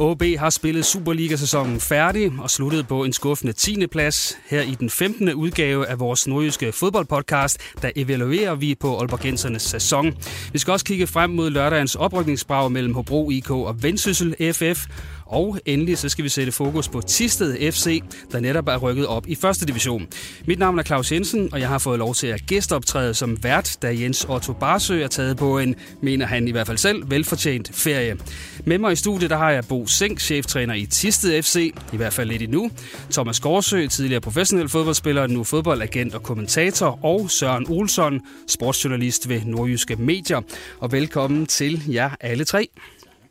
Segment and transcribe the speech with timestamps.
[0.00, 3.86] OB har spillet Superliga-sæsonen færdig og sluttet på en skuffende 10.
[3.86, 4.38] plads.
[4.50, 5.34] Her i den 15.
[5.34, 10.14] udgave af vores nordjyske fodboldpodcast, der evaluerer vi på Aalborgensernes sæson.
[10.52, 14.86] Vi skal også kigge frem mod lørdagens oprykningsbrag mellem Hobro IK og Vendsyssel FF.
[15.30, 19.28] Og endelig så skal vi sætte fokus på Tisted FC, der netop er rykket op
[19.28, 20.08] i første division.
[20.46, 23.78] Mit navn er Claus Jensen, og jeg har fået lov til at gæsteoptræde som vært,
[23.82, 27.70] da Jens Otto Barsø er taget på en, mener han i hvert fald selv, velfortjent
[27.74, 28.16] ferie.
[28.64, 32.12] Med mig i studiet der har jeg Bo Sink, cheftræner i Tisted FC, i hvert
[32.12, 32.70] fald lidt endnu.
[33.12, 37.04] Thomas Gårdsø, tidligere professionel fodboldspiller, nu fodboldagent og kommentator.
[37.04, 40.40] Og Søren Olsson, sportsjournalist ved Nordjyske Medier.
[40.78, 42.68] Og velkommen til jer alle tre.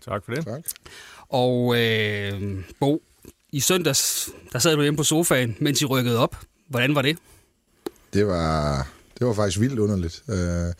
[0.05, 0.45] Tak for det.
[0.45, 0.61] Tak.
[1.29, 2.41] Og øh,
[2.79, 3.01] Bo,
[3.51, 6.35] i søndags, der sad du hjemme på sofaen, mens I rykkede op.
[6.67, 7.17] Hvordan var det?
[8.13, 8.87] Det var,
[9.19, 10.23] det var faktisk vildt underligt.
[10.29, 10.73] Øh,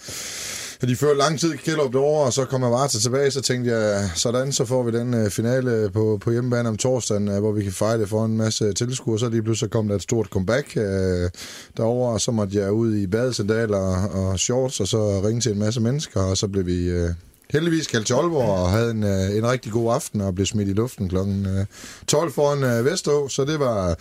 [0.79, 3.71] fordi før lang tid Kjellup derovre, og så kom jeg bare til tilbage, så tænkte
[3.71, 7.51] jeg, sådan så får vi den øh, finale på, på hjemmebane om torsdagen, øh, hvor
[7.51, 9.19] vi kan fejre det for en masse tilskuere.
[9.19, 11.29] Så lige pludselig kom der et stort comeback øh,
[11.77, 15.51] derover, og så måtte jeg ud i badesandaler og, og shorts, og så ringe til
[15.51, 16.89] en masse mennesker, og så blev vi...
[16.89, 17.09] Øh,
[17.51, 20.69] heldigvis kaldt til Aalborg og havde en, øh, en rigtig god aften og blev smidt
[20.69, 21.17] i luften kl.
[22.07, 23.95] 12 foran øh, Vestå, så det var,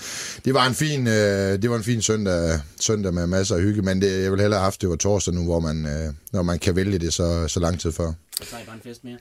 [0.45, 3.83] det var en fin, øh, det var en fin søndag, søndag med masser af hygge,
[3.83, 5.87] men det, jeg vil hellere have haft, det var torsdag nu, hvor man,
[6.33, 8.13] når man kan vælge det så, så lang tid før.
[8.43, 9.19] Så tager I bare en fest mere.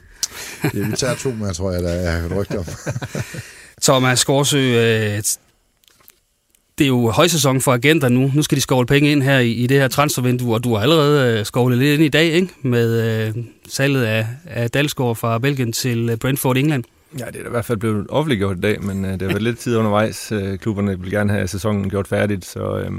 [0.72, 2.66] Det, vi tager to med, tror jeg, der er et rygte om.
[3.82, 5.24] Thomas Gårdsø, øh,
[6.78, 8.32] det er jo højsæson for agenter nu.
[8.36, 10.82] Nu skal de skovle penge ind her i, i det her transfervindue, og du har
[10.82, 12.54] allerede øh, skovlet lidt ind i dag ikke?
[12.62, 16.84] med øh, salget af, af Dalsgaard fra Belgien til øh, Brentford England.
[17.20, 19.42] Ja, det er i hvert fald blevet offentliggjort i dag, men øh, det har været
[19.42, 20.32] lidt tid undervejs.
[20.32, 22.92] Øh, klubberne vil gerne have sæsonen gjort færdigt, så øh,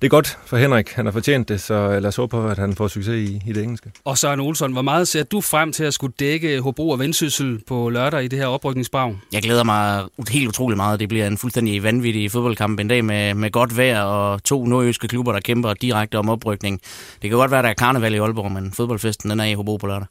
[0.00, 0.90] det er godt for Henrik.
[0.92, 3.52] Han har fortjent det, så lad os håbe på, at han får succes i, i
[3.52, 3.92] det engelske.
[4.04, 7.60] Og Søren Olsson, hvor meget ser du frem til at skulle dække Hobro og Vendsyssel
[7.66, 9.16] på lørdag i det her oprykningsbrag?
[9.32, 11.00] Jeg glæder mig helt utrolig meget.
[11.00, 15.08] Det bliver en fuldstændig vanvittig fodboldkamp en dag med, med godt vejr og to nordjyske
[15.08, 16.80] klubber, der kæmper direkte om oprykning.
[17.22, 19.76] Det kan godt være, der er karneval i Aalborg, men fodboldfesten den er i Hobro
[19.76, 20.06] på lørdag.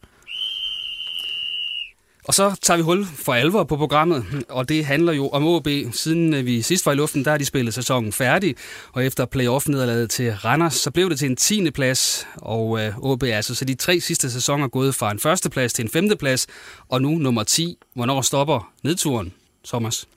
[2.27, 5.67] Og så tager vi hul for alvor på programmet, og det handler jo om OB.
[5.91, 8.55] Siden øh, vi sidst var i luften, der har de spillet sæsonen færdig,
[8.93, 11.71] og efter playoff-nederlaget til Randers, så blev det til en 10.
[11.71, 15.49] plads, og øh, OB er altså så de tre sidste sæsoner gået fra en første
[15.49, 16.47] plads til en femte plads,
[16.89, 17.77] og nu nummer 10.
[17.93, 19.33] Hvornår stopper nedturen,
[19.67, 20.07] Thomas?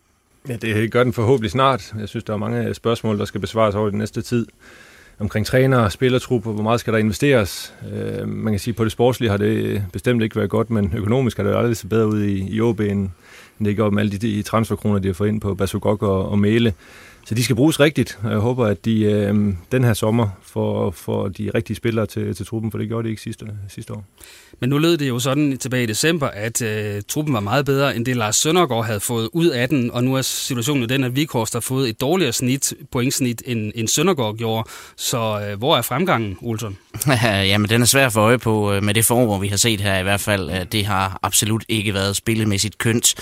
[0.49, 1.95] Ja, det gør den forhåbentlig snart.
[1.99, 4.47] Jeg synes, der er mange spørgsmål, der skal besvares over den næste tid
[5.21, 7.75] omkring træner og spillertrup, hvor meget skal der investeres.
[7.93, 10.93] Øh, man kan sige, at på det sportslige har det bestemt ikke været godt, men
[10.97, 13.09] økonomisk har det aldrig set bedre ud i, i OB, end
[13.59, 16.39] det gør med alle de, de transferkroner, de har fået ind på Basugok og, og
[16.39, 16.75] Mæle.
[17.29, 20.91] Så de skal bruges rigtigt, og jeg håber, at de øh, den her sommer får,
[20.91, 24.05] får de rigtige spillere til, til truppen, for det gjorde de ikke sidste, sidste år.
[24.61, 27.97] Men nu lød det jo sådan tilbage i december, at øh, truppen var meget bedre,
[27.97, 31.17] end det Lars Søndergaard havde fået ud af den, og nu er situationen den, at
[31.17, 34.69] Vikhorst har fået et dårligere snit, pointsnit, end, end Søndergaard gjorde.
[34.97, 36.79] Så øh, hvor er fremgangen, Olsen?
[37.25, 39.99] Jamen, den er svær for øje på øh, med det forår, vi har set her
[39.99, 40.51] i hvert fald.
[40.51, 43.15] Øh, det har absolut ikke været spillemæssigt kønt.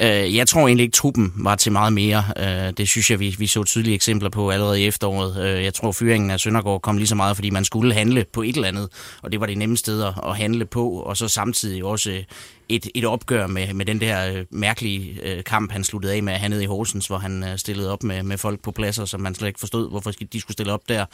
[0.00, 2.24] Øh, jeg tror egentlig ikke, truppen var til meget mere.
[2.70, 5.44] Det synes jeg, vi, vi så tydelige eksempler på allerede i efteråret.
[5.44, 8.42] Øh, jeg tror, fyringen af Søndergaard kom lige så meget, fordi man skulle handle på
[8.42, 8.88] et eller andet,
[9.22, 12.24] og det var det nemme sted at handle på, og så samtidig også
[12.68, 16.32] et, et opgør med, med den der øh, mærkelige øh, kamp, han sluttede af med
[16.32, 19.34] hernede i Horsens, hvor han øh, stillede op med, med folk på pladser, som man
[19.34, 21.06] slet ikke forstod, hvorfor de skulle stille op der.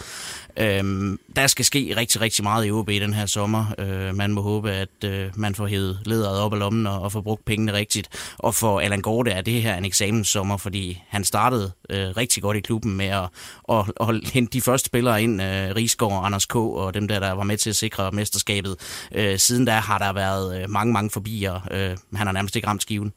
[0.57, 3.75] Øh, der skal ske rigtig, rigtig meget i OB i den her sommer.
[3.79, 7.13] Øh, man må håbe, at øh, man får hævet lederet op af lommen og, og
[7.13, 8.09] får brugt pengene rigtigt.
[8.39, 12.57] Og for Allan Gorte er det her en eksamenssommer, fordi han startede øh, rigtig godt
[12.57, 13.29] i klubben med at,
[13.69, 16.57] at, at hente de første spillere ind, øh, Rigsgaard og Anders K.
[16.57, 18.77] og dem der, der var med til at sikre mesterskabet.
[19.15, 21.91] Øh, siden da har der været øh, mange, mange, forbi forbier.
[21.91, 23.13] Øh, han har nærmest ikke ramt skiven.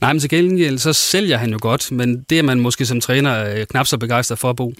[0.00, 3.00] Nej, men til gengæld, så sælger han jo godt, men det er man måske som
[3.00, 4.72] træner øh, knap så begejstret for at bo.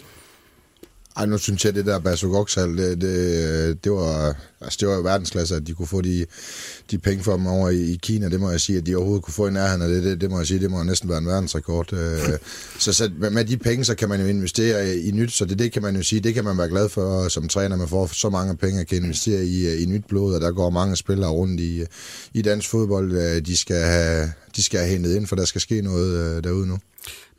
[1.16, 5.00] Ej, nu synes jeg, det der Basogok-salg, det, det, det, var, altså, det var jo
[5.00, 6.26] verdensklasse, at de kunne få de,
[6.90, 8.28] de penge for dem over i, i Kina.
[8.28, 10.04] Det må jeg sige, at de overhovedet kunne få i nærheden af det.
[10.04, 11.92] Det, det må jeg sige, det må næsten være en verdensrekord.
[11.92, 12.18] Øh,
[12.78, 15.72] så, så med de penge, så kan man jo investere i nyt, så det, det
[15.72, 18.30] kan man jo sige, det kan man være glad for som træner, man får så
[18.30, 21.30] mange penge at kan investere i, øh, i nyt blod, og der går mange spillere
[21.30, 21.84] rundt i,
[22.34, 23.12] i dansk fodbold.
[23.12, 26.66] Øh, de skal have, de skal have hentet ind, for der skal ske noget derude
[26.66, 26.78] nu.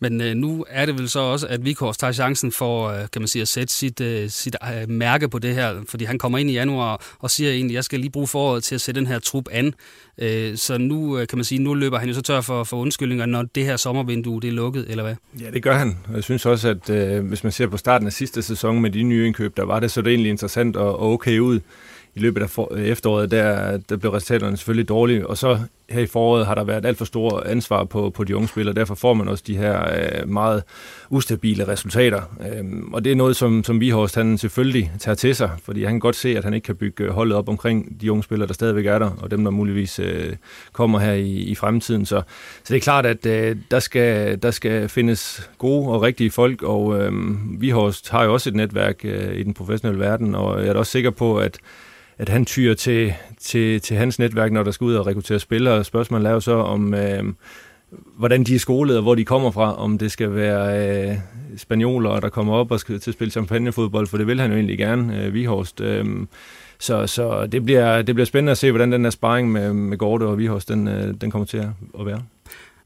[0.03, 3.21] Men øh, nu er det vel så også, at Vikors tager chancen for øh, kan
[3.21, 5.75] man sige, at sætte sit, øh, sit øh, mærke på det her.
[5.88, 8.63] Fordi han kommer ind i januar og siger egentlig, at jeg skal lige bruge foråret
[8.63, 9.73] til at sætte den her trup an.
[10.17, 12.77] Øh, så nu øh, kan man sige, nu løber han jo så tør for, for
[12.77, 15.15] undskyldninger, når det her sommervindue det er lukket, eller hvad?
[15.39, 15.97] Ja, det gør han.
[16.15, 19.03] Jeg synes også, at øh, hvis man ser på starten af sidste sæson med de
[19.03, 21.59] nye indkøb, der var det så det egentlig interessant og, og okay ud
[22.15, 26.01] i løbet af for, øh, efteråret, der, der blev resultaterne selvfølgelig dårlige, og så her
[26.01, 28.95] i foråret har der været alt for stor ansvar på, på de unge spillere, derfor
[28.95, 30.63] får man også de her øh, meget
[31.10, 32.21] ustabile resultater.
[32.56, 35.94] Øhm, og det er noget, som, som Vihorst han selvfølgelig tager til sig, fordi han
[35.94, 38.54] kan godt se, at han ikke kan bygge holdet op omkring de unge spillere, der
[38.54, 40.36] stadigvæk er der, og dem, der muligvis øh,
[40.74, 42.06] kommer her i, i fremtiden.
[42.06, 42.21] Så,
[42.63, 46.63] så det er klart, at øh, der, skal, der skal findes gode og rigtige folk,
[46.63, 47.12] og øh,
[47.62, 50.92] Vihorst har jo også et netværk øh, i den professionelle verden, og jeg er også
[50.92, 51.60] sikker på, at
[52.18, 55.83] at han tyrer til, til, til hans netværk, når der skal ud og rekruttere spillere.
[55.83, 57.24] Spørgsmålet er jo så om, øh,
[58.18, 59.77] hvordan de er skolet, og hvor de kommer fra.
[59.77, 61.18] Om det skal være øh,
[61.57, 64.56] spanioler, der kommer op og skal til at spille champagnefodbold, for det vil han jo
[64.56, 65.81] egentlig gerne, øh, Vihorst.
[65.81, 66.06] Øh,
[66.80, 69.98] så, så det, bliver, det bliver spændende at se, hvordan den der sparring med, med
[69.98, 71.57] Gorte og Vihorst, den, øh, den kommer til
[72.00, 72.21] at være.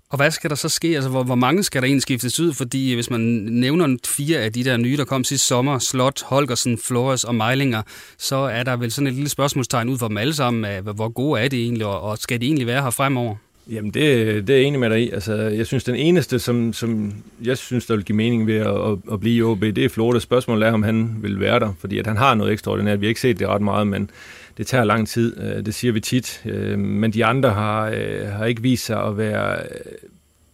[0.09, 0.88] Og hvad skal der så ske?
[0.88, 2.54] Altså, hvor, hvor mange skal der egentlig skiftes ud?
[2.54, 6.77] Fordi hvis man nævner fire af de der nye, der kom sidste sommer, Slot, Holgersen,
[6.77, 7.81] Flores og Meilinger,
[8.18, 10.65] så er der vel sådan et lille spørgsmålstegn ud for dem alle sammen.
[10.65, 13.36] Af, hvor gode er det egentlig, og, og skal de egentlig være her fremover?
[13.71, 15.09] Jamen, det, det er jeg enig med dig i.
[15.09, 17.13] Altså, jeg synes, den eneste, som, som
[17.44, 19.89] jeg synes, der vil give mening ved at, at, at blive i OB, det er
[19.89, 20.24] Flores.
[20.24, 23.01] Spørgsmålet er, om han vil være der, fordi at han har noget ekstraordinært.
[23.01, 24.10] Vi har ikke set det ret meget, men
[24.57, 28.27] det tager lang tid, øh, det siger vi tit, øh, men de andre har, øh,
[28.27, 30.09] har ikke vist sig at være øh,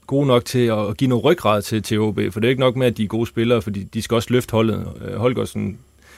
[0.08, 2.76] gode nok til at give noget ryggrad til, til OB, for det er ikke nok
[2.76, 4.88] med, at de er gode spillere, fordi de skal også løfte holdet.
[5.06, 5.78] Øh, Holgersen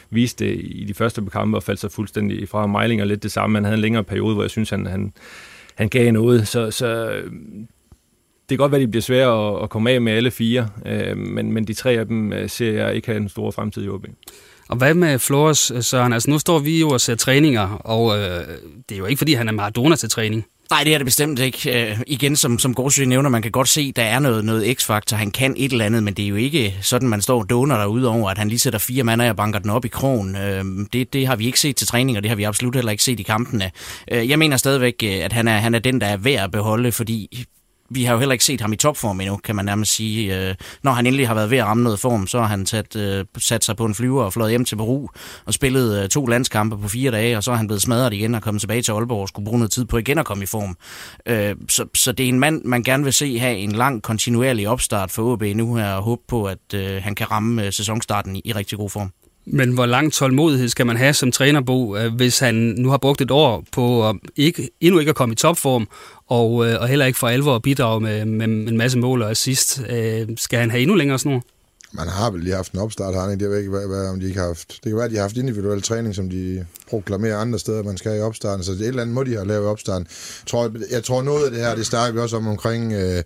[0.09, 3.31] viste det i de første kampe og faldt sig fuldstændig fra Meiling og lidt det
[3.31, 3.57] samme.
[3.57, 5.13] Han havde en længere periode, hvor jeg synes, han, han,
[5.75, 7.11] han gav noget, så, så
[8.49, 10.69] det kan godt være, at de bliver svære at, at komme af med alle fire,
[10.85, 13.89] øh, men, men de tre af dem ser jeg ikke have en stor fremtid i
[13.89, 14.05] OB.
[14.69, 16.13] Og hvad med Flores, øh, Søren?
[16.13, 18.47] Altså nu står vi jo og ser træninger, og øh,
[18.89, 20.45] det er jo ikke, fordi han er Maradona til træning.
[20.69, 21.89] Nej, det er det bestemt ikke.
[21.91, 25.17] Øh, igen, som, som Gårdsø nævner, man kan godt se, der er noget, noget x-faktor.
[25.17, 27.77] Han kan et eller andet, men det er jo ikke sådan, man står og doner
[27.77, 30.35] derude over, at han lige sætter fire mand og banker den op i krogen.
[30.35, 32.91] Øh, det, det har vi ikke set til træning, og det har vi absolut heller
[32.91, 33.71] ikke set i kampene.
[34.11, 36.51] Øh, jeg mener stadigvæk, øh, at han er, han er den, der er værd at
[36.51, 37.45] beholde, fordi
[37.89, 40.49] vi har jo heller ikke set ham i topform endnu, kan man nærmest sige.
[40.49, 42.95] Øh, når han endelig har været ved at ramme noget form, så har han sat,
[42.95, 45.07] øh, sat sig på en flyver og fløjet hjem til Peru
[45.45, 48.35] og spillet øh, to landskampe på fire dage, og så er han blevet smadret igen
[48.35, 50.47] og kommet tilbage til Aalborg og skulle bruge noget tid på igen at komme i
[50.47, 50.77] form.
[51.25, 54.69] Øh, så, så det er en mand, man gerne vil se have en lang, kontinuerlig
[54.69, 58.35] opstart for OB nu her, og håbe på, at øh, han kan ramme øh, sæsonstarten
[58.35, 59.11] i, i rigtig god form.
[59.47, 63.21] Men hvor lang tålmodighed skal man have som trænerbo, øh, hvis han nu har brugt
[63.21, 65.87] et år på at ikke, endnu ikke at komme i topform,
[66.27, 69.31] og, øh, og heller ikke for alvor at bidrage med, med en masse mål og
[69.31, 69.81] assist?
[69.89, 71.43] Øh, skal han have endnu længere snor?
[71.97, 73.43] Man har vel lige haft en opstart, har ikke?
[73.43, 74.69] Jeg ved ikke, hvad, hvad, om de ikke har haft.
[74.69, 77.97] Det kan være, at de har haft individuel træning, som de proklamerer andre steder, man
[77.97, 78.63] skal i opstarten.
[78.63, 80.07] Så det et eller andet må de have lavet i opstarten.
[80.41, 82.99] Jeg tror, jeg tror noget af det her, det snakker vi også om omkring, øh,
[82.99, 83.23] jeg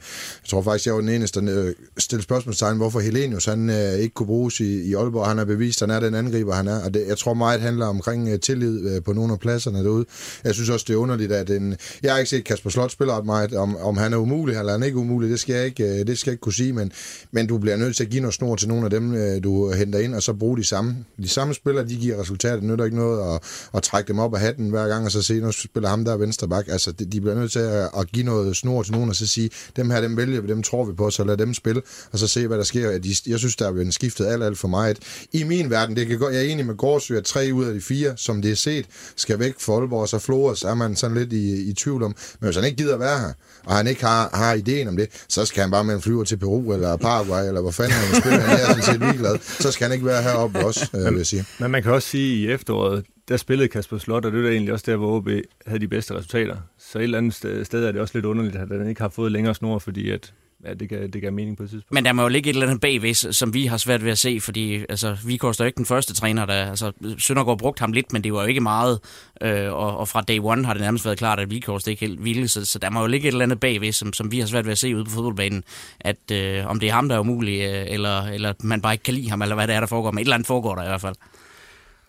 [0.50, 4.14] tror faktisk, jeg var den eneste, der øh, stillede spørgsmålstegn, hvorfor Helenius han øh, ikke
[4.14, 5.28] kunne bruges i, i Aalborg.
[5.28, 6.84] Han har bevist, han er den angriber, han er.
[6.84, 10.06] Og det, jeg tror meget handler omkring øh, tillid øh, på nogle af pladserne derude.
[10.44, 13.14] Jeg synes også, det er underligt, at en, jeg har ikke set Kasper Slot spille
[13.14, 15.66] ret meget, om, om han er umulig eller han er ikke umulig, det skal jeg
[15.66, 16.92] ikke, øh, det skal jeg ikke kunne sige, men,
[17.32, 19.72] men du bliver nødt til at give noget snor til nogle af dem, øh, du
[19.72, 20.96] henter ind, og så bruge de samme.
[21.18, 22.56] De samme spillere, de giver resultater.
[22.56, 23.40] Det nytter ikke noget at
[23.74, 26.18] at trække dem op af hatten hver gang, og så se, nu spiller ham der
[26.18, 26.66] venstre bak.
[26.68, 29.28] Altså, de, de bliver nødt til at, at give noget snor til nogen, og så
[29.28, 32.20] sige, dem her, dem vælger vi, dem tror vi på, så lad dem spille, og
[32.20, 32.98] så se, hvad der sker.
[32.98, 35.00] De, jeg synes, der er blevet skiftet alt, alt for meget.
[35.34, 37.74] I min verden, det kan gå, jeg er enig med Gårdsø, at tre ud af
[37.74, 38.86] de fire, som det er set,
[39.16, 42.16] skal væk for Aalborg, og så Flores er man sådan lidt i, i tvivl om.
[42.40, 43.34] Men hvis han ikke gider være her,
[43.66, 46.24] og han ikke har, har ideen om det, så skal han bare med en flyver
[46.24, 48.39] til Peru eller Paraguay, eller hvor fanden han spiller.
[48.42, 49.40] Han er sådan set ligeglad.
[49.42, 51.46] Så skal han ikke være heroppe også, øh, vil jeg sige.
[51.60, 54.50] Men man kan også sige, at i efteråret, der spillede Kasper Slot, og det er
[54.50, 55.30] egentlig også der, hvor OB
[55.68, 56.58] havde de bedste resultater.
[56.78, 57.34] Så et eller andet
[57.66, 60.34] sted er det også lidt underligt, at han ikke har fået længere snor, fordi at
[60.66, 61.92] ja, det kan, det gav mening på et tidspunkt.
[61.92, 64.18] Men der må jo ligge et eller andet bagved, som vi har svært ved at
[64.18, 68.14] se, fordi altså, vi koster ikke den første træner, der, altså, Søndergaard brugt ham lidt,
[68.14, 69.00] men det var jo ikke meget,
[69.42, 72.24] øh, og, og, fra day one har det nærmest været klart, at Vikors ikke helt
[72.24, 74.48] vilde, så, så, der må jo ligge et eller andet bagved, som, som vi har
[74.48, 75.64] svært ved at se ude på fodboldbanen,
[76.00, 79.04] at øh, om det er ham, der er umulig, øh, eller, eller man bare ikke
[79.04, 80.84] kan lide ham, eller hvad det er, der foregår, men et eller andet foregår der
[80.84, 81.16] i hvert fald.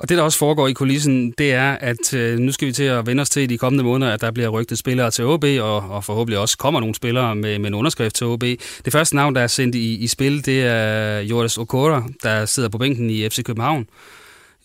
[0.01, 2.85] Og det, der også foregår i kulissen, det er, at øh, nu skal vi til
[2.85, 5.45] at vende os til i de kommende måneder, at der bliver rygtet spillere til OB,
[5.45, 8.43] og, og forhåbentlig også kommer nogle spillere med, med en underskrift til OB.
[8.85, 12.69] Det første navn, der er sendt i, i spil, det er Joris Okora, der sidder
[12.69, 13.87] på bænken i FC København.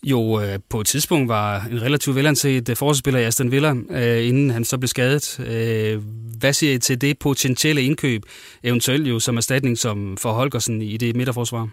[0.02, 4.28] Jo øh, på et tidspunkt var en relativt velanset øh, forsvarsspiller i Aston Villa, øh,
[4.28, 5.40] inden han så blev skadet.
[5.46, 6.02] Øh,
[6.38, 8.22] hvad siger I til det potentielle indkøb,
[8.62, 11.68] eventuelt jo som erstatning som for Holgersen i det midterforsvar?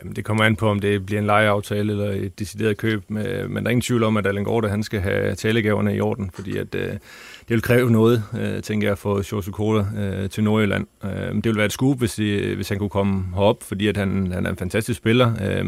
[0.00, 3.24] Jamen, det kommer an på, om det bliver en lejeaftale eller et decideret køb, men
[3.24, 6.56] der er ingen tvivl om, at Allen Gorte, han skal have talegaverne i orden, fordi
[6.56, 6.92] at, øh,
[7.48, 10.86] det vil kræve noget, øh, tænker jeg, for Sjorsu Kola øh, til Nordjylland.
[11.04, 13.96] Øh, det vil være et skub, hvis, de, hvis han kunne komme herop, fordi at
[13.96, 15.32] han, han er en fantastisk spiller.
[15.42, 15.66] Øh,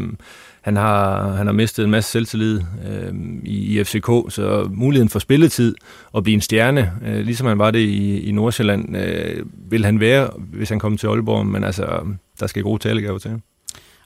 [0.61, 5.19] han har, han har mistet en masse selvtillid øh, i, i FCK, så muligheden for
[5.19, 5.75] spilletid
[6.11, 9.99] og blive en stjerne, øh, ligesom han var det i, i Nordsjælland, øh, vil han
[9.99, 12.05] være, hvis han kommer til Aalborg, men altså,
[12.39, 13.41] der skal gode talegaver til ham.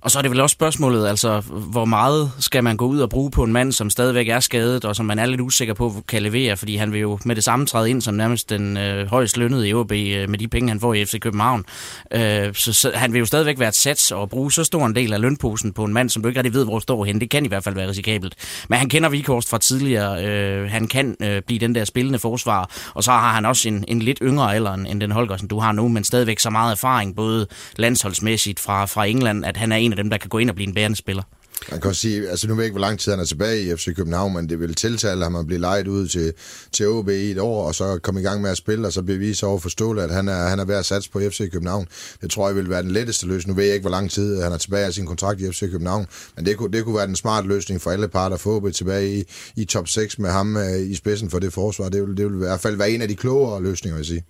[0.05, 1.39] Og så er det vel også spørgsmålet, altså,
[1.71, 4.85] hvor meget skal man gå ud og bruge på en mand, som stadigvæk er skadet,
[4.85, 7.43] og som man er lidt usikker på, kan levere, fordi han vil jo med det
[7.43, 10.69] samme træde ind som nærmest den øh, højst lønnede i OB øh, med de penge,
[10.69, 11.65] han får i FC København.
[12.11, 14.95] Øh, så, så, han vil jo stadigvæk være et sats og bruge så stor en
[14.95, 17.21] del af lønposen på en mand, som du ikke rigtig ved, hvor står hen.
[17.21, 18.35] Det kan i hvert fald være risikabelt.
[18.69, 20.25] Men han kender Vikhorst fra tidligere.
[20.25, 23.85] Øh, han kan øh, blive den der spillende forsvar, og så har han også en,
[23.87, 27.15] en lidt yngre alder end den Holgersen, du har nu, men stadigvæk så meget erfaring,
[27.15, 30.49] både landsholdsmæssigt fra, fra England, at han er en af dem, der kan gå ind
[30.49, 31.23] og blive en bærende spiller.
[31.71, 33.63] Man kan også sige, altså nu ved jeg ikke, hvor lang tid han er tilbage
[33.63, 36.33] i FC København, men det vil tiltale ham at blive lejet ud til,
[36.71, 39.01] til OB i et år, og så komme i gang med at spille, og så
[39.01, 41.87] bevise over for Ståle, at han er, han er ved at satse på FC København.
[42.21, 43.55] Det tror jeg vil være den letteste løsning.
[43.55, 45.59] Nu ved jeg ikke, hvor lang tid han er tilbage af sin kontrakt i FC
[45.59, 48.55] København, men det kunne, det kunne være den smarte løsning for alle parter at få
[48.55, 49.23] OB tilbage i,
[49.55, 51.89] i top 6 med ham øh, i spidsen for det forsvar.
[51.89, 54.05] Det vil, det vil i hvert fald være en af de klogere løsninger, vil jeg
[54.05, 54.23] sige.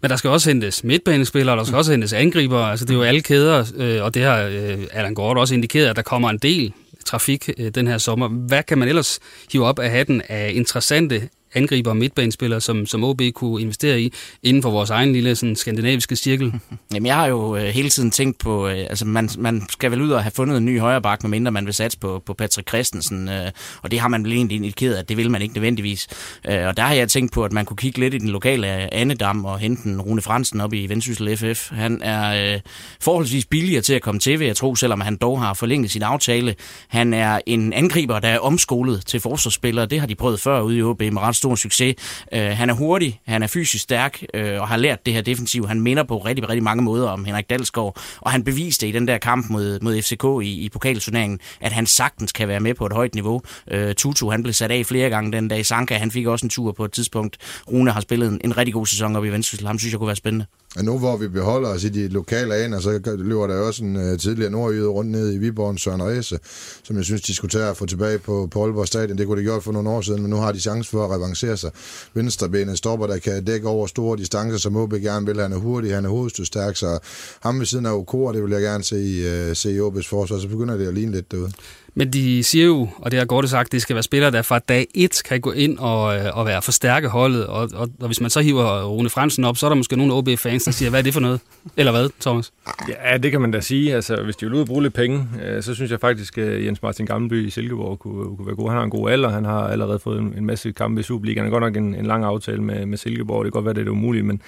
[0.00, 2.58] Men der skal også hentes midtbanespillere, der skal også hentes angriber.
[2.58, 5.86] Altså, det er jo alle kæder, øh, og det har øh, Allan Gård også indikeret,
[5.86, 6.72] at der kommer en del
[7.04, 8.28] trafik øh, den her sommer.
[8.28, 9.20] Hvad kan man ellers
[9.52, 14.12] hive op af hatten af interessante angriber og midtbanespillere, som, som OB kunne investere i
[14.42, 16.52] inden for vores egen lille sådan, skandinaviske cirkel?
[16.94, 20.02] Jamen, jeg har jo øh, hele tiden tænkt på, øh, altså man, man skal vel
[20.02, 23.28] ud og have fundet en ny højreback, medmindre man vil satse på, på Patrick Christensen,
[23.28, 23.50] øh,
[23.82, 26.08] og det har man vel egentlig indikeret, at det vil man ikke nødvendigvis.
[26.48, 28.82] Øh, og der har jeg tænkt på, at man kunne kigge lidt i den lokale
[28.82, 31.70] øh, Annedam og hente en Rune Fransen op i Vendsyssel FF.
[31.70, 32.60] Han er øh,
[33.00, 36.02] forholdsvis billigere til at komme til, vil jeg tro, selvom han dog har forlænget sin
[36.02, 36.54] aftale.
[36.88, 39.86] Han er en angriber, der er omskolet til forsvarsspillere.
[39.86, 41.94] Det har de prøvet før ude i OB med ret stor succes.
[42.32, 45.68] Øh, han er hurtig, han er fysisk stærk øh, og har lært det her defensiv.
[45.68, 49.08] Han minder på rigtig, rigtig mange måder om Henrik Dalsgaard, og han beviste i den
[49.08, 52.86] der kamp mod, mod FCK i, i pokalturneringen, at han sagtens kan være med på
[52.86, 53.42] et højt niveau.
[53.70, 55.66] Øh, Tutu, han blev sat af flere gange den dag.
[55.66, 57.36] Sanka, han fik også en tur på et tidspunkt.
[57.72, 59.66] Rune har spillet en, en rigtig god sæson op i Vendsyssel.
[59.66, 60.46] Ham synes jeg kunne være spændende.
[60.76, 63.96] Og nu hvor vi beholder os i de lokale aner, så løber der også en
[63.96, 66.38] uh, tidligere nordjyde rundt ned i Viborg, Søren Ræse,
[66.82, 69.18] som jeg synes, de skulle tage at få tilbage på, på Aalborg Stadion.
[69.18, 71.10] Det kunne de gjort for nogle år siden, men nu har de chance for at
[71.10, 71.70] revancere sig.
[72.14, 75.40] Venstrebenet stopper, der kan dække over store distancer, som OB gerne vil.
[75.40, 76.98] Han er hurtig, han er hovedstødstærk, så
[77.40, 80.08] ham ved siden af Okor, det vil jeg gerne se i, uh, se i OB's
[80.08, 81.52] forsvar, så begynder det at ligne lidt derude.
[81.94, 84.58] Men de siger jo, og det har godt sagt, det skal være spillere, der fra
[84.58, 87.46] dag 1 kan gå ind og, øh, og være forstærke holdet.
[87.46, 90.12] Og, og, og hvis man så hiver Rune Fransen op, så er der måske nogle
[90.12, 91.40] OB-fans, der siger, hvad er det for noget?
[91.76, 92.52] Eller hvad, Thomas?
[92.88, 93.94] Ja, det kan man da sige.
[93.94, 96.64] Altså, hvis de vil ud og bruge lidt penge, øh, så synes jeg faktisk, at
[96.64, 98.68] Jens Martin Gammelby i Silkeborg kunne, kunne være god.
[98.68, 101.44] Han har en god alder, han har allerede fået en, en masse kampe i Superligaen.
[101.44, 103.74] Han har godt nok en, en lang aftale med, med Silkeborg, det kan godt være,
[103.74, 104.42] det er umuligt, men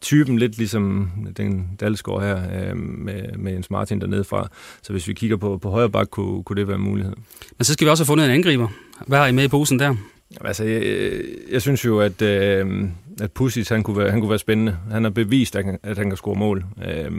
[0.00, 4.48] typen lidt ligesom den Dalsgaard her med, med Jens Martin dernede fra.
[4.82, 7.12] Så hvis vi kigger på, på højre bak, kunne, kunne det være mulighed.
[7.58, 8.68] Men så skal vi også have fundet en angriber.
[9.06, 9.94] Hvad har I med i posen der?
[10.40, 11.10] Altså, jeg,
[11.52, 12.84] jeg synes jo, at, øh,
[13.20, 14.76] at Pussic, han kunne, være, han kunne være spændende.
[14.90, 16.64] Han har bevist, at han, at han kan score mål.
[16.88, 17.12] Øh,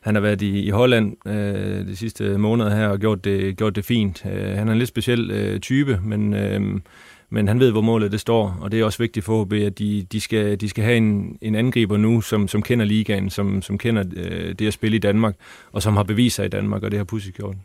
[0.00, 3.76] han har været i, i Holland øh, de sidste måneder her og gjort det, gjort
[3.76, 4.26] det fint.
[4.26, 6.80] Øh, han er en lidt speciel øh, type, men, øh,
[7.30, 9.78] men han ved, hvor målet det står, og det er også vigtigt for HB, at
[9.78, 13.62] de, de, skal, de skal have en, en angriber nu, som, som kender ligaen, som,
[13.62, 15.34] som kender øh, det at spille i Danmark,
[15.72, 17.56] og som har bevist sig i Danmark, og det har Pussy gjort.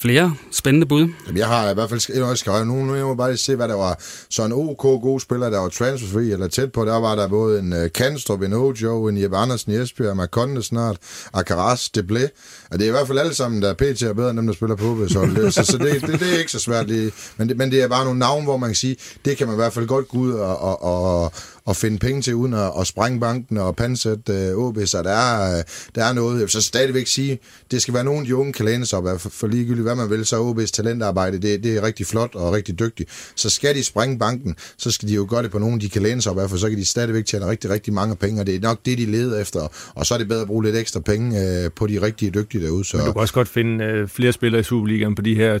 [0.00, 1.08] Flere spændende bud?
[1.26, 3.56] Jamen, jeg har i hvert fald skrevet, skrevet nu, nu jeg må bare lige se,
[3.56, 4.00] hvad der var.
[4.30, 7.58] Så en OK god spiller, der var transferfri eller tæt på, der var der både
[7.58, 10.96] en uh, Kanstrup, en Ojo, en Jeppe Andersen i Esbjerg, Makonde snart,
[11.32, 12.30] Akaras, Deble.
[12.70, 14.46] Og det er i hvert fald alle sammen, der er PT er bedre end dem,
[14.46, 15.08] der spiller på HB.
[15.08, 17.12] Så, så, så det, det, det, er ikke så svært lige.
[17.36, 19.54] Men det, men det er bare nogle navne, hvor man kan sige, det kan man
[19.54, 21.32] i hvert fald godt gå ud og, og, og,
[21.66, 25.02] og finde penge til, uden at, at sprænge banken og pansætte uh, øh, OB, så
[25.02, 26.34] der er, øh, der er noget.
[26.34, 27.38] Jeg vil så stadigvæk sige,
[27.70, 29.94] det skal være nogen, de unge kan læne sig op af, for, for ligegyldigt hvad
[29.94, 33.10] man vil, så OB's talentarbejde, det, det er rigtig flot og rigtig dygtigt.
[33.36, 36.02] Så skal de sprænge banken, så skal de jo gøre det på nogen, de kan
[36.02, 38.46] læne sig op af, for så kan de stadigvæk tjene rigtig, rigtig mange penge, og
[38.46, 39.68] det er nok det, de leder efter.
[39.94, 42.64] Og så er det bedre at bruge lidt ekstra penge øh, på de rigtige dygtige
[42.64, 42.84] derude.
[42.84, 42.96] Så...
[42.96, 45.58] Men du kan også godt finde flere spillere i Superligaen på de her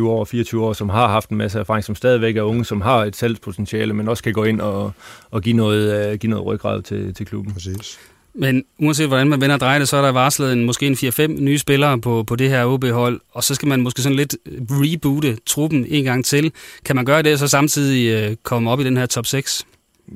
[0.00, 2.80] 2-23 år, 24 år, som har haft en masse erfaring, som stadigvæk er unge, som
[2.80, 4.92] har et salgspotentiale, men også kan gå ind og,
[5.30, 7.52] og give noget, uh, give noget ryggrad til, til klubben.
[7.52, 7.98] Præcis.
[8.34, 10.94] Men uanset hvordan man vender og drejer det, så er der varslet en, måske en
[10.94, 14.36] 4-5 nye spillere på, på det her OB-hold, og så skal man måske sådan lidt
[14.70, 16.52] reboote truppen en gang til.
[16.84, 19.66] Kan man gøre det, og så samtidig øh, komme op i den her top 6?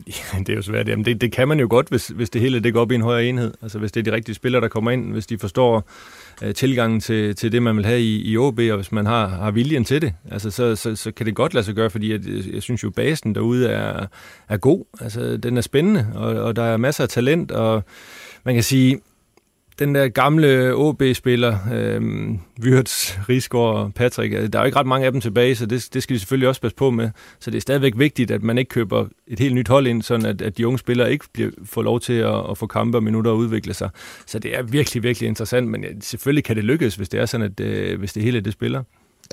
[0.06, 0.88] Ja, det er jo svært.
[0.88, 2.94] Jamen, det, det kan man jo godt, hvis, hvis det hele det går op i
[2.94, 3.54] en højere enhed.
[3.62, 5.88] Altså hvis det er de rigtige spillere, der kommer ind, hvis de forstår
[6.42, 9.28] øh, tilgangen til, til det, man vil have i, i OB, og hvis man har,
[9.28, 12.12] har viljen til det, altså, så, så, så kan det godt lade sig gøre, fordi
[12.12, 14.06] jeg, øh, jeg synes jo, basen derude er,
[14.48, 14.84] er god.
[15.00, 17.84] Altså, den er spændende, og, og der er masser af talent, og
[18.44, 19.00] man kan sige,
[19.82, 22.00] den der gamle OB-spiller, øh,
[22.62, 25.88] Wirtz, Rigsgaard og Patrick, der er jo ikke ret mange af dem tilbage, så det,
[25.94, 27.10] det skal de selvfølgelig også passe på med.
[27.40, 30.26] Så det er stadigvæk vigtigt, at man ikke køber et helt nyt hold ind, sådan
[30.26, 33.02] at, at de unge spillere ikke bliver, får lov til at, at få kampe og
[33.02, 33.90] minutter og udvikle sig.
[34.26, 37.46] Så det er virkelig, virkelig interessant, men selvfølgelig kan det lykkes, hvis det er sådan,
[37.46, 38.82] at øh, hvis det hele det spiller.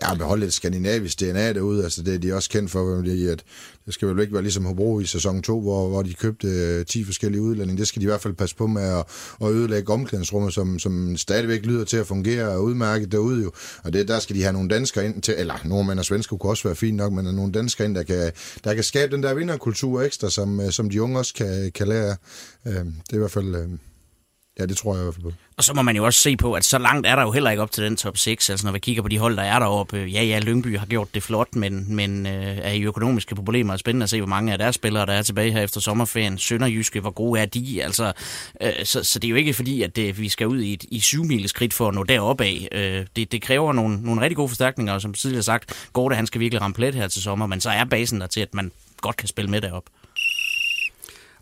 [0.01, 2.99] Ja, beholde lidt skandinavisk DNA derude, altså det er de også kendt for,
[3.31, 3.43] at
[3.85, 6.85] det skal vel ikke være ligesom Hobro i sæson 2, hvor, hvor de købte øh,
[6.85, 7.79] 10 forskellige udlændinge.
[7.79, 9.05] Det skal de i hvert fald passe på med at,
[9.41, 13.51] at ødelægge omklædningsrummet, som, som stadigvæk lyder til at fungere udmærket derude jo.
[13.83, 16.51] Og det, der skal de have nogle danskere ind til, eller nordmænd og svensker kunne
[16.51, 18.31] også være fint nok, men nogle danskere ind, der kan,
[18.63, 21.87] der kan skabe den der vinderkultur ekstra, som, øh, som de unge også kan, kan
[21.87, 22.15] lære.
[22.67, 23.79] Øh, det er i hvert fald
[24.59, 25.31] Ja, det tror jeg i hvert fald på.
[25.57, 27.49] Og så må man jo også se på, at så langt er der jo heller
[27.49, 28.49] ikke op til den top 6.
[28.49, 29.97] Altså når vi kigger på de hold, der er deroppe.
[29.97, 33.73] Øh, ja, ja, Lyngby har gjort det flot, men, men øh, er i økonomiske problemer.
[33.73, 35.81] Det er spændende at se, hvor mange af deres spillere, der er tilbage her efter
[35.81, 36.37] sommerferien.
[36.37, 37.83] Sønderjyske, hvor gode er de?
[37.83, 38.13] Altså,
[38.61, 40.83] øh, så, så det er jo ikke fordi, at det, vi skal ud i et
[40.91, 42.67] i syv skridt for at nå deroppe af.
[42.71, 46.15] Øh, det, det kræver nogle, nogle rigtig gode forstærkninger, og som tidligere sagt, går det,
[46.15, 48.53] han skal virkelig ramme plet her til sommer, men så er basen der til, at
[48.53, 49.83] man godt kan spille med derop.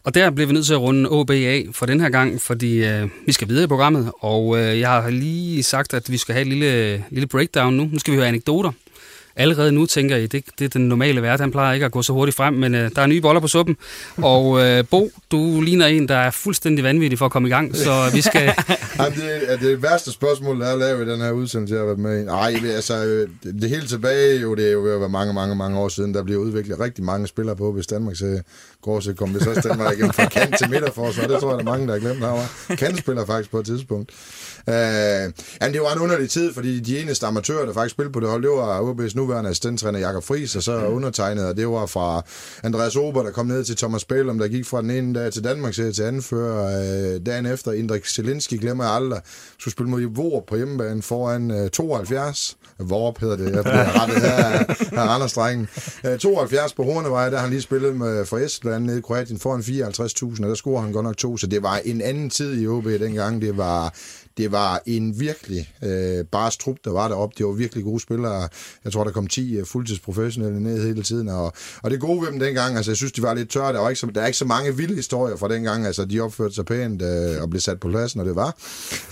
[0.08, 2.86] Og der bliver vi nødt til at runde OB af for den her gang, fordi
[2.86, 6.34] øh, vi skal videre i programmet, og øh, jeg har lige sagt, at vi skal
[6.34, 7.90] have et lille, lille breakdown nu.
[7.92, 8.72] Nu skal vi høre anekdoter.
[9.38, 12.02] Allerede nu tænker I, det, det er den normale verden, han plejer ikke at gå
[12.02, 13.78] så hurtigt frem, men øh, der er nye boller på suppen.
[14.18, 17.76] Og øh, Bo, du ligner en, der er fuldstændig vanvittig for at komme i gang,
[17.76, 18.42] så vi skal...
[19.00, 21.86] Jamen, det er det værste spørgsmål, der er lavet i den her udsendelse, jeg har
[21.86, 22.26] været med i.
[22.26, 23.30] Nej, altså, øh,
[23.62, 26.14] det, hele tilbage, jo, det er jo ved at være mange, mange, mange år siden,
[26.14, 28.42] der bliver udviklet rigtig mange spillere på, hvis Danmark så
[28.82, 31.28] går, så kom det så den vej igennem fra kant til midterforsvar.
[31.28, 32.76] Det tror jeg, der er mange, der har glemt herovre.
[32.76, 34.12] Kantspiller faktisk på et tidspunkt.
[34.68, 38.20] Uh, jamen, det var en underlig tid, fordi de eneste amatører, der faktisk spillede på
[38.20, 41.86] det hold, det var UB's nuværende assistenttræner Jakob Friis, og så undertegnet, og det var
[41.86, 42.22] fra
[42.64, 45.44] Andreas Ober, der kom ned til Thomas Bælum, der gik fra den ene dag til
[45.44, 47.16] Danmark til anfører.
[47.16, 49.22] Uh, dagen efter, Indrik Zelinski glemmer jeg aldrig,
[49.60, 52.58] skulle spille mod Vor på hjemmebane foran uh, 72.
[52.80, 54.36] Vorp hedder det, jeg bliver rettet her
[55.02, 55.68] af Anders Drengen.
[56.04, 59.62] Uh, 72 på Hornevej, der han lige spillet med for Estland nede i Kroatien foran
[59.62, 62.68] 54.000, og der scorer han godt nok to, så det var en anden tid i
[62.68, 63.42] OB dengang.
[63.42, 63.94] Det var,
[64.38, 67.36] det var en virkelig øh, bare trup, der var deroppe.
[67.38, 68.50] Det var virkelig gode spillere.
[68.84, 71.30] Jeg tror, der kom 10 øh, fuldtidsprofessionelle ned hele tiden.
[71.30, 73.74] Og, og det gode ved dem dengang, altså jeg synes, de var lidt tørre.
[73.74, 75.86] Der, var ikke så, der er ikke så mange vilde historier fra dengang.
[75.86, 78.56] Altså de opførte sig pænt øh, og blev sat på pladsen, når det var.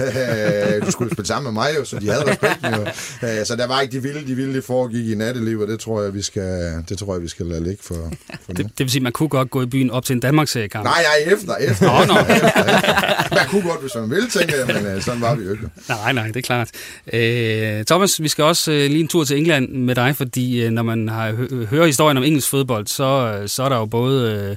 [0.86, 2.60] du skulle spille sammen med mig jo, så de havde respekt.
[2.64, 2.82] Jo.
[3.28, 6.02] Øh, så der var ikke de vilde, de vilde foregik i natteliv, og det tror
[6.02, 8.12] jeg, vi skal, det tror jeg, vi skal lade ligge for,
[8.46, 10.86] for det, det, vil sige, man kunne godt gå i byen op til en Danmarks-kamp.
[10.86, 11.86] Nej, nej, efter, efter.
[11.86, 12.20] Nå, nå.
[12.20, 13.36] efter, efter.
[13.36, 15.70] Man kunne godt, hvis man ville, tænke jeg, men så sådan var vi jo ikke.
[15.90, 16.72] Nej, nej, det er klart.
[17.14, 20.72] Øh, Thomas, vi skal også øh, lige en tur til England med dig, fordi øh,
[20.72, 23.86] når man har hø- hører historien om engelsk fodbold, så, øh, så er der jo
[23.86, 24.48] både...
[24.50, 24.56] Øh,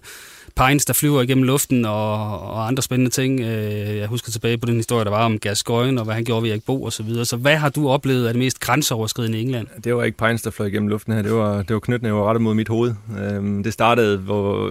[0.66, 3.40] Pines, der flyver igennem luften og, og andre spændende ting.
[3.40, 6.42] Øh, jeg husker tilbage på den historie, der var om Gascoigne og hvad han gjorde
[6.42, 7.24] ved Erik Bo og så videre.
[7.24, 9.66] Så hvad har du oplevet af det mest grænseoverskridende i England?
[9.84, 11.22] Det var ikke Pines, der fløj igennem luften her.
[11.22, 12.94] Det var, det var var rettet mod mit hoved.
[13.18, 14.70] Øhm, det startede hvor,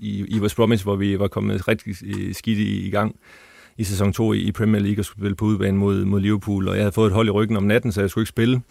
[0.00, 1.96] i, i West Bromwich, hvor vi var kommet rigtig
[2.36, 3.16] skidt i, i gang
[3.82, 6.74] i sæson 2 i Premier League og skulle spille på udebane mod, mod Liverpool, og
[6.74, 8.62] jeg havde fået et hold i ryggen om natten, så jeg skulle ikke spille.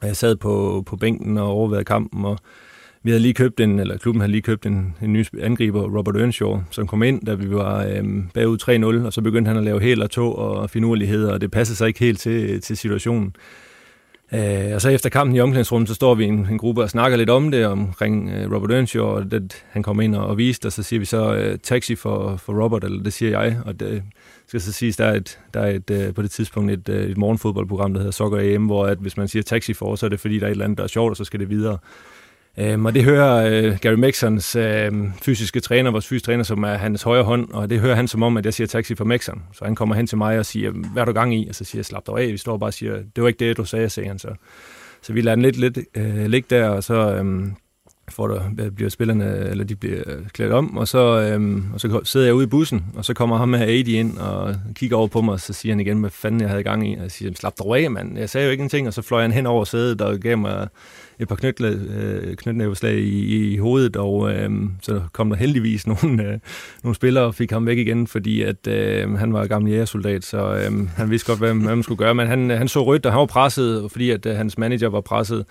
[0.00, 2.38] Og jeg sad på, på bænken og overvejede kampen, og
[3.02, 6.16] vi havde lige købt en, eller klubben havde lige købt en, en ny angriber, Robert
[6.16, 9.64] Earnshaw, som kom ind, da vi var øhm, bagud 3-0, og så begyndte han at
[9.64, 13.36] lave hæl og tog og finurligheder, og det passede sig ikke helt til, til situationen.
[14.32, 17.18] Øh, og så efter kampen i omklædningsrummet, så står vi en, en gruppe og snakker
[17.18, 20.66] lidt om det, omkring øh, Robert Earnshaw, og det, han kom ind og, og viste,
[20.66, 23.80] og så siger vi så øh, taxi for, for Robert, eller det siger jeg, og
[23.80, 24.02] det
[24.48, 27.10] skal så siges, der er, et, der er et, øh, på det tidspunkt et, øh,
[27.10, 30.10] et morgenfodboldprogram, der hedder Soccer AM, hvor at hvis man siger taxi for, så er
[30.10, 31.78] det fordi, der er et eller andet, der er sjovt, og så skal det videre.
[32.58, 36.74] Øhm, og det hører øh, Gary Mexons øh, fysiske træner, vores fysiske træner, som er
[36.74, 39.42] hans højre hånd, og det hører han som om, at jeg siger taxi for Mexon.
[39.52, 41.48] Så han kommer hen til mig og siger, hvad er du gang i?
[41.48, 42.32] Og så siger jeg, slap dig af.
[42.32, 44.28] Vi står bare og siger, det var ikke det, du sagde, sagde han så.
[45.02, 47.46] Så vi lader den lidt, lidt øh, ligge der, og så øh,
[48.10, 52.26] får der, bliver spillerne, eller de bliver klædt om, og så, øhm, og så sidder
[52.26, 55.20] jeg ude i bussen, og så kommer ham med AD ind og kigger over på
[55.20, 56.94] mig, og så siger han igen, hvad fanden jeg havde gang i.
[56.94, 58.18] Og jeg siger, slap dig af, mand.
[58.18, 60.38] Jeg sagde jo ikke en ting, og så fløj han hen over sædet og gav
[60.38, 60.68] mig
[61.18, 64.50] et par øh, knytnæveslag i, i hovedet, og øh,
[64.82, 66.38] så kom der heldigvis nogle, øh,
[66.82, 70.54] nogle spillere og fik ham væk igen, fordi at øh, han var gammel jægersoldat, så
[70.54, 73.12] øh, han vidste godt, hvad, hvad man skulle gøre, men han, han så rødt, og
[73.12, 75.44] han var presset, fordi at øh, hans manager var presset,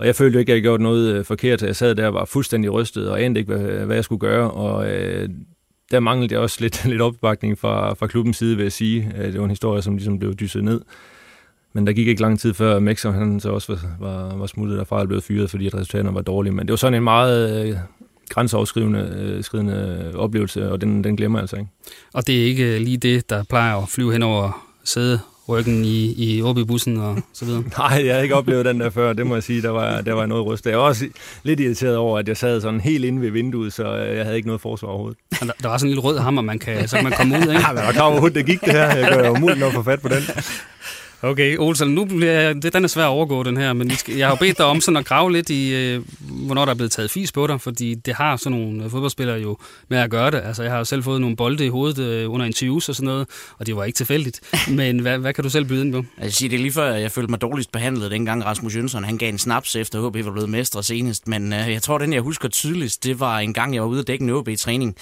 [0.00, 1.62] og jeg følte ikke, at jeg gjort noget øh, forkert.
[1.62, 4.50] Jeg sad der og var fuldstændig rystet og anede ikke, hvad, hvad jeg skulle gøre.
[4.50, 5.28] Og øh,
[5.90, 9.12] der manglede jeg også lidt, lidt opbakning fra, fra klubbens side, vil jeg sige.
[9.18, 10.80] Øh, det var en historie, som ligesom blev dysset ned.
[11.72, 14.78] Men der gik ikke lang tid før Mexer, han så også var, var, var smuttet
[14.78, 16.52] derfra og blev fyret, fordi resultaterne var dårlige.
[16.52, 17.76] Men det var sådan en meget øh,
[18.28, 21.70] grænseoverskridende øh, skridende oplevelse, og den, den glemmer jeg altså ikke.
[22.14, 25.84] Og det er ikke øh, lige det, der plejer at flyve hen over sæde ryggen
[25.84, 27.62] i, i i bussen og så videre?
[27.78, 29.62] Nej, jeg har ikke oplevet den der før, det må jeg sige.
[29.62, 30.66] Der var, der var noget ryst.
[30.66, 31.06] Jeg var også
[31.42, 34.48] lidt irriteret over, at jeg sad sådan helt inde ved vinduet, så jeg havde ikke
[34.48, 35.18] noget forsvar overhovedet.
[35.40, 37.52] Der, der var sådan en lille rød hammer, man kan, så man komme ud, ikke?
[37.60, 38.96] Ja, men var klar overhovedet, det gik det her.
[38.96, 40.22] Jeg gør umuligt at få fat på den.
[41.22, 44.34] Okay, Olsen, nu bliver det, den er svær at overgå, den her, men jeg har
[44.34, 47.32] bedt dig om sådan at grave lidt i, øh, hvornår der er blevet taget fis
[47.32, 50.42] på dig, fordi det har sådan nogle øh, fodboldspillere jo med at gøre det.
[50.44, 53.06] Altså, jeg har jo selv fået nogle bolde i hovedet øh, under interviews og sådan
[53.06, 53.28] noget,
[53.58, 54.40] og det var ikke tilfældigt.
[54.78, 56.04] Men hvad, hvad kan du selv byde ind på?
[56.20, 59.18] Jeg siger, det er lige før, jeg følte mig dårligst behandlet, dengang Rasmus Jønsson han
[59.18, 61.28] gav en snaps efter HB var blevet mestre senest.
[61.28, 64.00] Men øh, jeg tror, den jeg husker tydeligst, det var en gang, jeg var ude
[64.00, 64.96] at dække en HB-træning,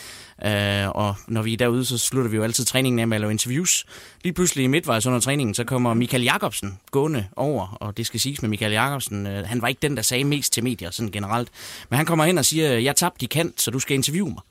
[0.47, 3.21] Øh, og når vi er derude, så slutter vi jo altid træningen af med at
[3.21, 3.85] lave interviews.
[4.25, 8.21] Lige pludselig i midtvejs under træningen, så kommer Michael Jakobsen gående over, og det skal
[8.21, 11.11] siges med Michael Jakobsen, øh, han var ikke den, der sagde mest til medier sådan
[11.11, 11.49] generelt.
[11.91, 14.43] Men han kommer hen og siger, jeg tabte i kant, så du skal interviewe mig.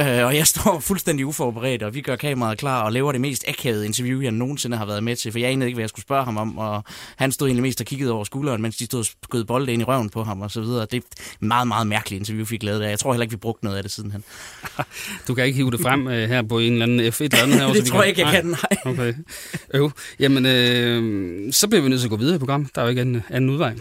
[0.00, 3.44] Øh, og jeg står fuldstændig uforberedt, og vi gør kameraet klar og laver det mest
[3.48, 6.02] akavede interview, jeg nogensinde har været med til, for jeg anede ikke, hvad jeg skulle
[6.02, 6.84] spørge ham om, og
[7.16, 9.82] han stod egentlig mest og kiggede over skulderen, mens de stod og skød bolde ind
[9.82, 10.80] i røven på ham og så videre.
[10.80, 12.88] Det er et meget, meget mærkeligt interview, vi fik lavet der.
[12.88, 14.24] Jeg tror heller ikke, vi brugte noget af det sidenhen.
[15.28, 17.60] Du kan ikke hive det frem øh, her på en eller anden F1 eller andet
[17.60, 17.72] her.
[17.72, 18.76] det tror jeg ikke, jeg kan, nej.
[18.84, 19.14] Okay.
[19.74, 22.74] Jo, jamen, øh, så bliver vi nødt til at gå videre i programmet.
[22.74, 23.74] Der er jo ikke anden, anden udvej.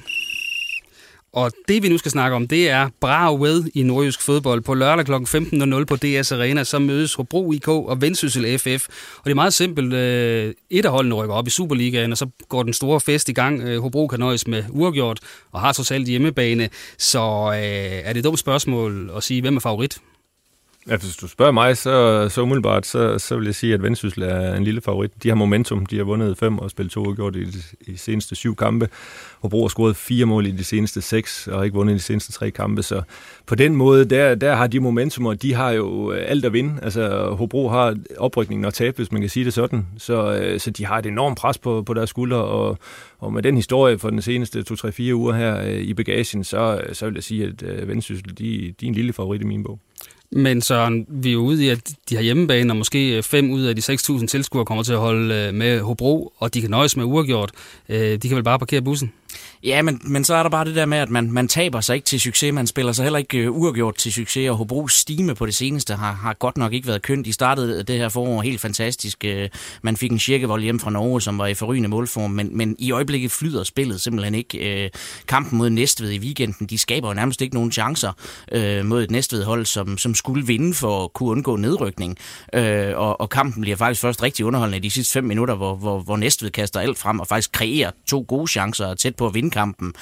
[1.33, 4.61] Og det vi nu skal snakke om, det er Bragved i nordjysk fodbold.
[4.61, 5.13] På lørdag kl.
[5.13, 8.87] 15.00 på DS Arena, så mødes Hobro IK og Vendsyssel FF.
[9.17, 9.93] Og det er meget simpelt.
[9.93, 13.33] Øh, et af holdene rykker op i Superligaen, og så går den store fest i
[13.33, 13.61] gang.
[13.61, 15.19] Øh, Hobro kan nøjes med uafgjort
[15.51, 16.69] og har trods alt hjemmebane.
[16.97, 19.99] Så øh, er det et dumt spørgsmål at sige, hvem er favorit?
[20.87, 24.23] Ja, hvis du spørger mig, så, så umiddelbart, så, så vil jeg sige, at Vendsyssel
[24.23, 25.23] er en lille favorit.
[25.23, 25.85] De har momentum.
[25.85, 28.55] De har vundet fem og spillet to og gjort i de, i de seneste syv
[28.55, 28.89] kampe.
[29.41, 32.31] Hobro har scoret fire mål i de seneste seks og ikke vundet i de seneste
[32.31, 32.83] tre kampe.
[32.83, 33.01] Så
[33.45, 36.53] på den måde, der, der har de momentum, og de har jo øh, alt at
[36.53, 36.79] vinde.
[36.81, 39.87] Altså, Hobro har oprykningen at tabe, hvis man kan sige det sådan.
[39.97, 42.77] Så, øh, så de har et enormt pres på, på deres skuldre, og,
[43.19, 47.05] og med den historie for den seneste 2-3-4 uger her øh, i bagagen, så, så
[47.05, 49.79] vil jeg sige, at Vendsyssel, de, de er en lille favorit i min bog.
[50.31, 53.51] Men så vi er jo ude i, at de har hjemmebane, og måske øh, fem
[53.51, 56.69] ud af de 6.000 tilskuere kommer til at holde øh, med Hobro, og de kan
[56.69, 57.51] nøjes med uafgjort.
[57.89, 59.13] Øh, de kan vel bare parkere bussen?
[59.63, 61.95] Ja, men, men så er der bare det der med, at man, man taber sig
[61.95, 62.53] ikke til succes.
[62.53, 65.93] Man spiller sig heller ikke øh, uafgjort til succes, og Hobros stime på det seneste
[65.93, 67.25] har, har godt nok ikke været kønt.
[67.25, 69.25] De startede det her forår helt fantastisk.
[69.25, 69.49] Øh,
[69.81, 72.91] man fik en cirkevold hjem fra Norge, som var i forrygende målform, men, men i
[72.91, 74.83] øjeblikket flyder spillet simpelthen ikke.
[74.83, 74.89] Øh,
[75.27, 78.11] kampen mod Næstved i weekenden, de skaber jo nærmest ikke nogen chancer
[78.83, 82.17] mod et Næstved-hold, som, som skulle vinde for at kunne undgå nedrykning.
[82.95, 85.99] Og, og kampen bliver faktisk først rigtig underholdende i de sidste fem minutter, hvor, hvor,
[85.99, 89.49] hvor Næstved kaster alt frem og faktisk kreerer to gode chancer tæt på at vinde
[89.49, 89.93] kampen.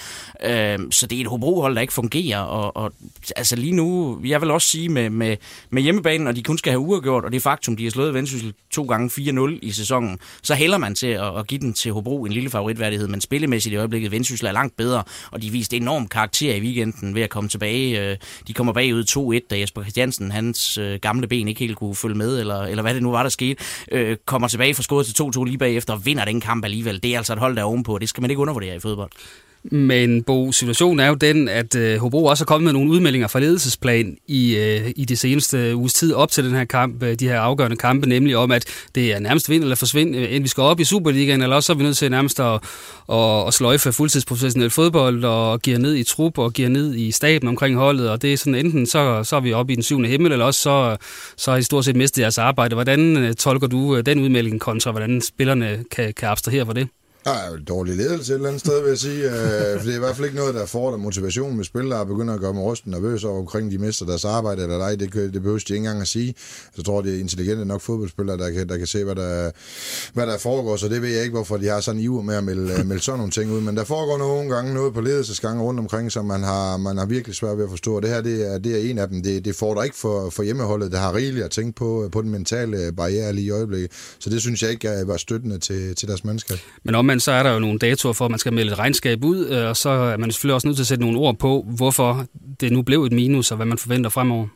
[0.46, 2.94] Øh, så det er et Hobro-hold, der ikke fungerer, og, og
[3.36, 5.38] altså lige nu, jeg vil også sige med, med,
[5.70, 8.54] med hjemmebanen, og de kun skal have uafgjort, og det faktum, de har slået Vendsyssel
[8.72, 12.26] to gange 4-0 i sæsonen, så hælder man til at, at give den til Hobro
[12.26, 16.08] en lille favoritværdighed, men spillemæssigt i øjeblikket, Vendsyssel er langt bedre, og de viste enorm
[16.08, 18.12] karakter i weekenden ved at komme tilbage.
[18.12, 21.96] Øh, de kommer bagud 2-1, da Jesper Christiansen, hans øh, gamle ben ikke helt kunne
[21.96, 25.06] følge med, eller, eller hvad det nu var, der skete, øh, kommer tilbage fra skåret
[25.06, 27.04] til 2-2 lige bagefter og vinder den kamp alligevel.
[27.04, 27.98] Det er altså et hold, der er ovenpå.
[27.98, 29.07] Det skal man ikke undervurdere i fodbold.
[29.72, 33.28] Men Bo, situationen er jo den, at øh, Hobro også er kommet med nogle udmeldinger
[33.28, 37.15] fra ledelsesplan i, øh, i det seneste uges tid op til den her kamp, øh,
[37.15, 38.65] de her afgørende kampe, nemlig om, at
[38.96, 41.74] det er nærmest vind eller forsvind, øh, inden vi skal op i Superligaen, eller også
[41.74, 42.60] er vi nødt til nærmest at,
[43.12, 47.48] at, at sløjfe fuldtidsprofessionel fodbold og give ned i trup og give ned i staben
[47.48, 50.10] omkring holdet, og det er sådan enten så, så er vi oppe i den syvende
[50.10, 50.98] himmel, eller også så,
[51.38, 52.76] så har de stort set mistet deres arbejde.
[52.76, 56.88] Hvordan øh, tolker du øh, den udmelding kontra, hvordan spillerne kan, kan abstrahere for det?
[57.28, 59.26] Der er jo dårlig ledelse et eller andet sted, vil jeg sige.
[59.26, 62.00] Øh, for det er i hvert fald ikke noget, der får der motivation med spillere
[62.00, 64.96] og begynder at gøre mig rysten nervøs over omkring, de mister deres arbejde eller ej.
[64.96, 66.36] Det, det behøver de ikke engang at sige.
[66.76, 69.52] Så tror det er intelligente nok fodboldspillere, der kan, der kan se, hvad der,
[70.13, 70.76] hvad der foregår.
[70.78, 72.86] Så det ved jeg ikke, hvorfor de har sådan en iver med at melde, øh,
[72.86, 73.62] melde sådan nogle ting ud.
[73.62, 77.06] Men der foregår nogle gange noget på ledelsesgange rundt omkring, som man har, man har
[77.06, 77.96] virkelig svært ved at forstå.
[77.96, 79.24] Og det her det er, det er en af dem.
[79.24, 82.22] Det, det får ikke for, for hjemmeholdet, der har rigeligt at tænke på, øh, på
[82.22, 83.92] den mentale barriere lige i øjeblikket.
[84.20, 86.58] Så det synes jeg ikke var støttende til, til deres mandskab.
[86.84, 88.80] Men om men så er der jo nogle datoer for, at man skal melde et
[88.80, 91.38] regnskab ud, øh, og så er man selvfølgelig også nødt til at sætte nogle ord
[91.38, 92.26] på, hvorfor
[92.60, 94.48] det nu blev et minus, og hvad man forventer fremover.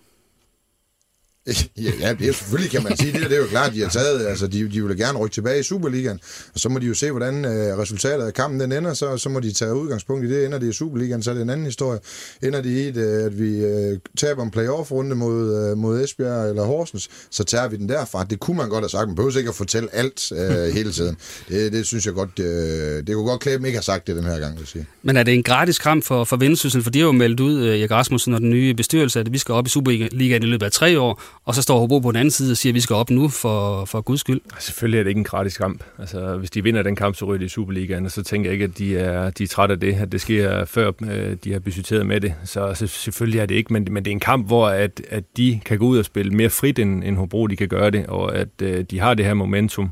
[1.48, 3.14] Ja, ja, det er selvfølgelig, kan man sige.
[3.14, 5.60] Det, det er jo klart, de har taget, altså de, de vil gerne rykke tilbage
[5.60, 6.20] i Superligaen,
[6.54, 9.30] og så må de jo se, hvordan øh, resultatet af kampen den ender, så, så
[9.30, 10.46] må de tage udgangspunkt i det.
[10.46, 12.00] Ender det i Superligaen, så er det en anden historie.
[12.44, 16.64] Ender det i, et, at vi øh, taber en playoff-runde mod, øh, mod Esbjerg eller
[16.64, 18.24] Horsens, så tager vi den derfra.
[18.24, 19.08] Det kunne man godt have sagt.
[19.08, 21.18] Man behøver ikke at fortælle alt øh, hele tiden.
[21.50, 24.26] Det, det synes jeg godt, øh, det kunne godt klæde ikke har sagt det den
[24.26, 24.86] her gang, vil sige.
[25.04, 26.84] Men er det en gratis kamp for, for Vendsyssel?
[26.84, 29.38] For de har jo meldt ud, øh, Erik Rasmussen og den nye bestyrelse, at vi
[29.38, 32.18] skal op i Superligaen i løbet af tre år, og så står Hobro på den
[32.18, 34.42] anden side og siger, at vi skal op nu for, for guds skyld.
[34.60, 35.84] Selvfølgelig er det ikke en gratis kamp.
[36.00, 38.54] Altså, hvis de vinder den kamp, så ryger de i Superligaen, og så tænker jeg
[38.54, 41.52] ikke, at de er, de er trætte af det, at det sker før øh, de
[41.52, 42.34] har budgetteret med det.
[42.44, 45.24] Så, så selvfølgelig er det ikke, men, men det er en kamp, hvor at, at
[45.38, 48.08] de kan gå ud og spille mere frit, end, end Hobro de kan gøre det,
[48.08, 49.92] og at øh, de har det her momentum.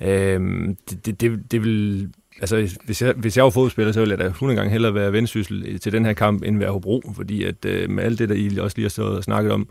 [0.00, 0.40] Øh,
[0.90, 2.08] det, det, det, det vil
[2.40, 5.12] altså, hvis jeg, hvis jeg var fodspiller, så ville jeg da 100 gange hellere være
[5.12, 8.34] vendsyssel til den her kamp, end være Hobro, fordi at øh, med alt det, der
[8.34, 9.68] I også lige har stået og snakket om,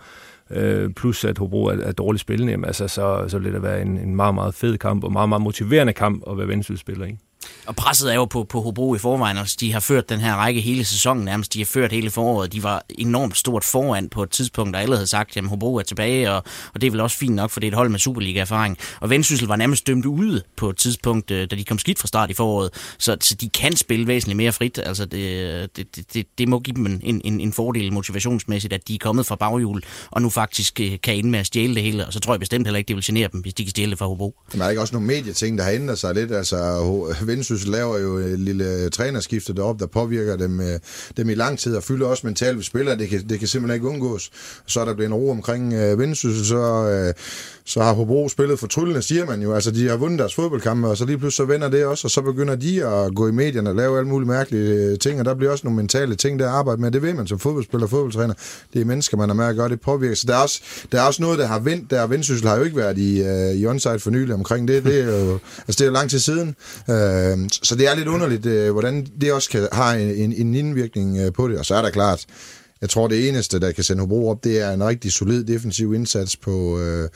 [0.51, 3.81] øh, plus at Hobro er, er dårligt spillende, jamen, altså, så, så vil det være
[3.81, 7.17] en, en meget, meget fed kamp, og meget, meget motiverende kamp at være vendsyssel i.
[7.65, 10.35] Og presset er jo på, på Hobro i forvejen, altså de har ført den her
[10.35, 14.23] række hele sæsonen nærmest, de har ført hele foråret, de var enormt stort foran på
[14.23, 16.99] et tidspunkt, der alle havde sagt, at Hobro er tilbage, og, og det er vel
[16.99, 18.77] også fint nok, for det er et hold med Superliga-erfaring.
[18.99, 22.07] Og Vendsyssel var nærmest dømt ude på et tidspunkt, øh, da de kom skidt fra
[22.07, 26.27] start i foråret, så, så de kan spille væsentligt mere frit, altså det, det, det,
[26.37, 29.81] det må give dem en, en, en fordel motivationsmæssigt, at de er kommet fra baghjul,
[30.11, 32.39] og nu faktisk øh, kan ende med at stjæle det hele, og så tror jeg
[32.39, 34.35] bestemt heller ikke, det vil genere dem, hvis de kan stjæle det fra Hobro.
[34.51, 36.57] Men er ikke også nogle medieting, der har ændret sig lidt, altså
[37.29, 40.79] Vendsyssel laver jo et lille øh, trænerskifte deroppe, der påvirker dem, øh,
[41.17, 42.97] dem i lang tid og fylder også mentalt ved spillere.
[42.97, 44.29] Det kan, det kan simpelthen ikke undgås.
[44.65, 47.13] Så er der blevet en ro omkring øh, Vendsyssel, så, øh,
[47.65, 49.53] så har Hobro spillet fortryllende, siger man jo.
[49.53, 52.11] Altså, de har vundet deres fodboldkampe, og så lige pludselig så vender det også, og
[52.11, 55.25] så begynder de at gå i medierne og lave alle mulige mærkelige øh, ting, og
[55.25, 56.91] der bliver også nogle mentale ting, der at arbejde med.
[56.91, 58.33] Det ved man som fodboldspiller og fodboldtræner.
[58.73, 60.15] Det er mennesker, man har med at gøre, det påvirker.
[60.15, 60.61] Så der er også,
[60.91, 61.91] der er også noget, der har vendt.
[61.91, 64.83] Der Vendsyssel har jo ikke været i, øh, i onside for nylig omkring det.
[64.83, 66.55] Det er jo, altså, det er jo lang tid siden.
[67.33, 70.55] Uh, så det er lidt underligt, uh, hvordan det også kan have en, en, en
[70.55, 71.59] indvirkning uh, på det.
[71.59, 72.25] Og så er der klart,
[72.81, 75.93] jeg tror, det eneste, der kan sende Hobro op, det er en rigtig solid defensiv
[75.93, 77.09] indsats på, øh,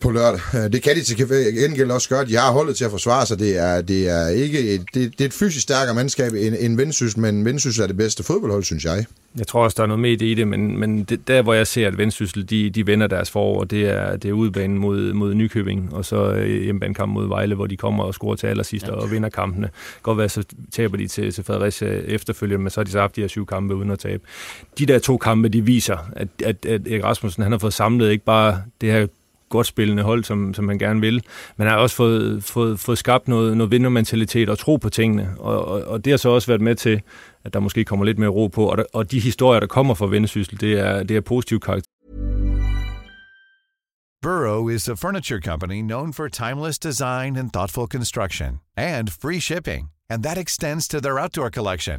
[0.00, 0.40] på lørdag.
[0.54, 1.16] Øh, det kan de til
[1.54, 2.24] gengæld også gøre.
[2.24, 3.38] De har holdet til at forsvare sig.
[3.38, 6.76] Det er, det er, ikke et, det, det er et fysisk stærkere mandskab end, end
[6.76, 9.04] Vendsyssel, men Vendsyssel er det bedste fodboldhold, synes jeg.
[9.38, 11.66] Jeg tror også, der er noget med i det, men, men det, der, hvor jeg
[11.66, 15.34] ser, at Vendsyssel, de, de vender deres forår, det er, det er udbanen mod, mod
[15.34, 18.92] Nykøbing, og så øh, hjemmebanekamp mod Vejle, hvor de kommer og scorer til allersidst ja.
[18.92, 19.70] og vinder kampene.
[20.02, 23.16] Godt være, så taber de til, til Fredericia efterfølgende, men så har de så haft
[23.16, 24.22] de her syv kampe uden at tabe.
[24.78, 28.10] De der to kampe, de viser, at, at, at Erik Rasmussen han har fået samlet
[28.10, 29.06] ikke bare det her
[29.48, 31.22] godt spillende hold, som, som han gerne vil.
[31.56, 35.30] Men har også fået, fået, fået skabt noget, noget vindermentalitet og tro på tingene.
[35.38, 37.02] Og, og, og det har så også været med til,
[37.46, 38.70] at der måske kommer lidt mere ro på.
[38.70, 41.90] Og, der, og de historier, der kommer fra Vendsyssel, det er, det er karakter.
[44.22, 49.90] Burrow is a furniture company known for timeless design and thoughtful construction and free shipping.
[50.10, 51.98] And that extends to their outdoor collection.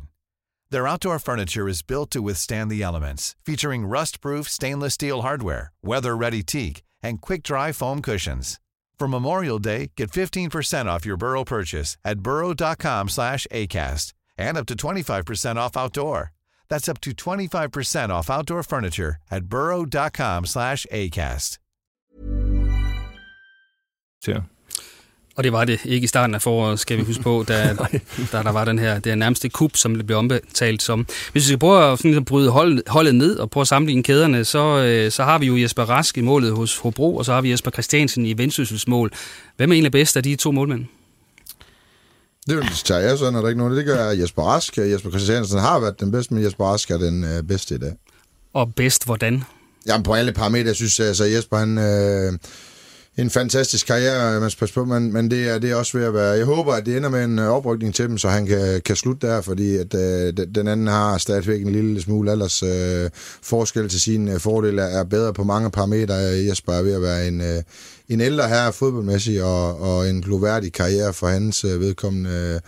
[0.71, 6.43] Their outdoor furniture is built to withstand the elements, featuring rust-proof stainless steel hardware, weather-ready
[6.43, 8.59] teak, and quick-dry foam cushions.
[8.99, 14.65] For Memorial Day, get 15% off your Burrow purchase at burrow.com slash ACAST and up
[14.67, 16.31] to 25% off outdoor.
[16.69, 21.59] That's up to 25% off outdoor furniture at burrow.com slash ACAST.
[24.27, 24.39] Ja.
[25.35, 27.73] Og det var det ikke i starten af foråret, skal vi huske på, da,
[28.31, 31.05] da der var den her, det er nærmest et kup, som det blev omtalt som.
[31.31, 34.03] Hvis vi skal prøve at, sådan, at bryde holdet, holdet ned og prøve at sammenligne
[34.03, 37.33] kæderne, så, øh, så har vi jo Jesper Rask i målet hos Hobro, og så
[37.33, 39.11] har vi Jesper Christiansen i Vendsyssels mål.
[39.57, 40.85] Hvem er egentlig bedst af de to målmænd?
[42.47, 43.77] Det tager jeg sådan, er der ikke nogen.
[43.77, 44.77] Det gør Jesper Rask.
[44.77, 47.93] Jesper Christiansen har været den bedste, men Jesper Rask er den øh, bedste i dag.
[48.53, 49.43] Og bedst hvordan?
[49.87, 51.77] Jamen på alle parametre, jeg synes altså Jesper, han...
[51.77, 52.33] Øh,
[53.17, 56.05] en fantastisk karriere, man skal passe på, men, men det, er, det er også ved
[56.05, 56.31] at være...
[56.31, 59.27] Jeg håber, at det ender med en oprykning til dem, så han kan, kan slutte
[59.27, 63.09] der, fordi at, øh, den anden har stadigvæk en lille smule alders øh,
[63.41, 66.13] forskel til sin øh, fordel, er bedre på mange parametre.
[66.49, 67.63] Jesper er ved at være en, øh,
[68.09, 72.59] en ældre her fodboldmæssig, og, og en gloværdig karriere for hans øh, vedkommende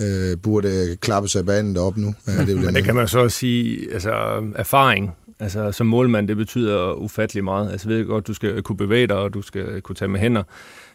[0.00, 2.14] øh, burde klappe sig banen deroppe nu.
[2.26, 4.10] Ja, det men det kan man så også sige, altså
[4.56, 7.70] erfaring Altså, som målmand, det betyder ufattelig meget.
[7.70, 10.20] Altså, jeg ved godt, du skal kunne bevæge dig, og du skal kunne tage med
[10.20, 10.42] hænder.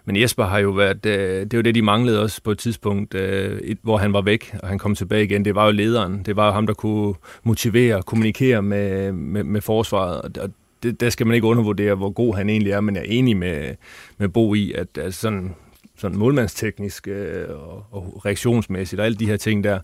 [0.06, 3.13] Men Jesper har jo været, øh, det var det, de manglede også på et tidspunkt,
[3.13, 5.45] øh, hvor han var væk, og han kom tilbage igen.
[5.45, 6.23] Det var jo lederen.
[6.25, 10.38] Det var jo ham, der kunne motivere og kommunikere med, med, med forsvaret.
[10.38, 10.49] Og
[10.84, 13.38] det, der skal man ikke undervurdere, hvor god han egentlig er, men jeg er enig
[13.38, 13.75] med,
[14.17, 15.56] med Bo i, at altså sådan,
[15.97, 19.80] sådan målmandsteknisk øh, og, og reaktionsmæssigt og alle de her ting der,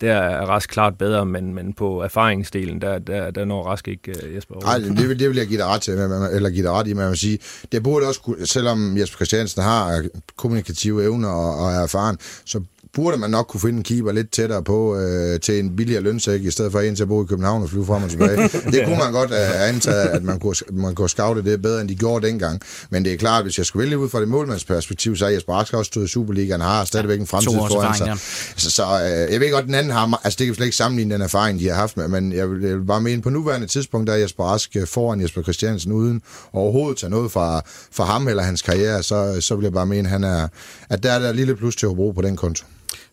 [0.00, 4.14] der er Rask klart bedre, men, men på erfaringsdelen, der, der, der når Rask ikke
[4.24, 6.72] uh, Jesper Nej, det, vil, det vil jeg give dig ret til, eller give dig
[6.72, 7.38] ret i, man vil sige.
[7.72, 10.04] Det burde også, selvom Jesper Christiansen har øh,
[10.36, 12.60] kommunikative evner og, og er erfaren, så
[12.94, 16.44] burde man nok kunne finde en keeper lidt tættere på øh, til en billigere lønsæk,
[16.44, 18.36] i stedet for en til at bo i København og flyve frem og tilbage.
[18.72, 21.88] det kunne man godt øh, antage, at man kunne, man kunne scoute det bedre, end
[21.88, 22.60] de gjorde dengang.
[22.90, 25.54] Men det er klart, hvis jeg skulle vælge ud fra det målmandsperspektiv, så er Jesper
[25.54, 28.06] Ask også stået i Superligaen, har stadigvæk en fremtid foran sig.
[28.06, 28.14] Ja.
[28.56, 31.14] Så, så øh, jeg ved godt, den anden har, altså det kan slet ikke sammenligne
[31.14, 33.66] den erfaring, de har haft med, men jeg vil, jeg vil bare mene, på nuværende
[33.66, 36.22] tidspunkt, der er Jesper Ask øh, foran Jesper Christiansen uden
[36.52, 40.08] overhovedet tage noget fra, fra ham eller hans karriere, så, så vil jeg bare mene,
[40.08, 40.48] han er,
[40.88, 42.64] at der er der lille plus til at bruge på den konto.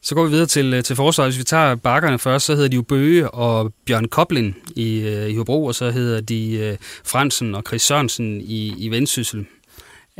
[0.02, 1.32] Så går vi videre til, øh, til forsvaret.
[1.32, 5.30] Hvis vi tager bakkerne først, så hedder de jo Bøge og Bjørn Koblin i, øh,
[5.30, 9.46] i Hobro, og så hedder de uh, Fransen og Chris Sørensen i, i Vendsyssel.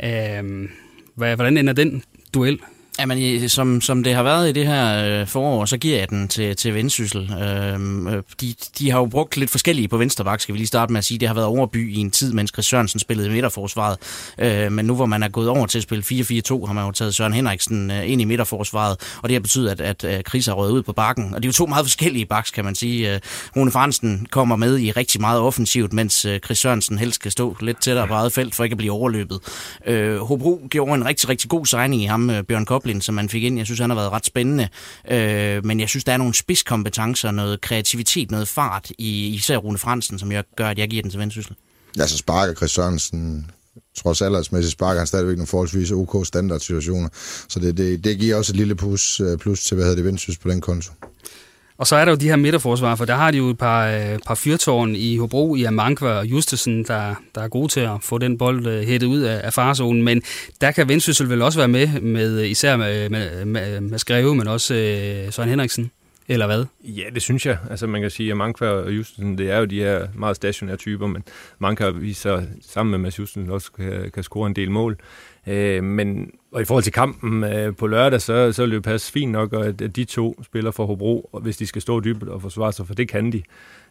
[0.04, 0.70] Øhm, uh,
[1.14, 2.02] hvad, hvordan ender den
[2.34, 2.60] duel?
[3.00, 6.28] Jamen, som, som det har været i det her øh, forår, så giver jeg den
[6.28, 7.32] til, til Vendsyssel.
[7.42, 10.92] Øhm, øh, de, de har jo brugt lidt forskellige på Venstrebak, skal vi lige starte
[10.92, 11.18] med at sige.
[11.18, 13.98] Det har været overby i en tid, mens Chris Sørensen spillede i midterforsvaret.
[14.38, 16.92] Øh, men nu hvor man er gået over til at spille 4-4-2, har man jo
[16.92, 20.46] taget Søren Henriksen øh, ind i midterforsvaret, og det har betydet, at, at, øh, Chris
[20.46, 21.34] har røget ud på bakken.
[21.34, 23.14] Og det er jo to meget forskellige baks, kan man sige.
[23.14, 23.20] Øh,
[23.56, 27.56] Rune Fransen kommer med i rigtig meget offensivt, mens øh, Chris Sørensen helst skal stå
[27.60, 29.40] lidt tættere på eget felt, for ikke at blive overløbet.
[29.86, 33.14] Øh, Hobro gjorde en rigtig, rigtig god signing i ham, øh, Bjørn Kopp Chaplin, som
[33.14, 33.56] man fik ind.
[33.56, 34.68] Jeg synes, han har været ret spændende.
[35.10, 39.78] Øh, men jeg synes, der er nogle spidskompetencer, noget kreativitet, noget fart i især Rune
[39.78, 41.56] Fransen, som jeg gør, at jeg giver den til Vendsyssel.
[41.98, 43.50] Ja, så sparker Chris Sørensen
[43.96, 47.08] trods aldersmæssigt sparker han stadigvæk nogle forholdsvis OK standardsituationer.
[47.48, 50.04] Så det, det, det giver også et lille plus, øh, plus til, hvad hedder det,
[50.04, 50.92] Vendsyssel på den konto.
[51.78, 53.86] Og så er der jo de her midterforsvar, for der har de jo et par,
[53.86, 57.90] øh, par fyrtårn i Hobro, i Amankva og Justesen, der, der er gode til at
[58.02, 60.02] få den bold øh, hættet ud af, af farzonen.
[60.02, 60.22] Men
[60.60, 64.48] der kan Vendsyssel vel også være med, med især med, med, med, med Skreve, men
[64.48, 65.90] også øh, Søren Henriksen.
[66.28, 66.64] Eller hvad?
[66.84, 67.58] Ja, det synes jeg.
[67.70, 70.76] Altså man kan sige, at Manka og Justesen, det er jo de her meget stationære
[70.76, 71.24] typer, men
[71.58, 74.98] Manka viser sammen med Mads Justesen også kan, kan score en del mål.
[75.46, 79.12] Øh, men og i forhold til kampen øh, på lørdag, så, så vil det passe
[79.12, 82.42] fint nok, at, at de to spiller for Hobro, hvis de skal stå dybt og
[82.42, 83.42] forsvare sig, for det kan de.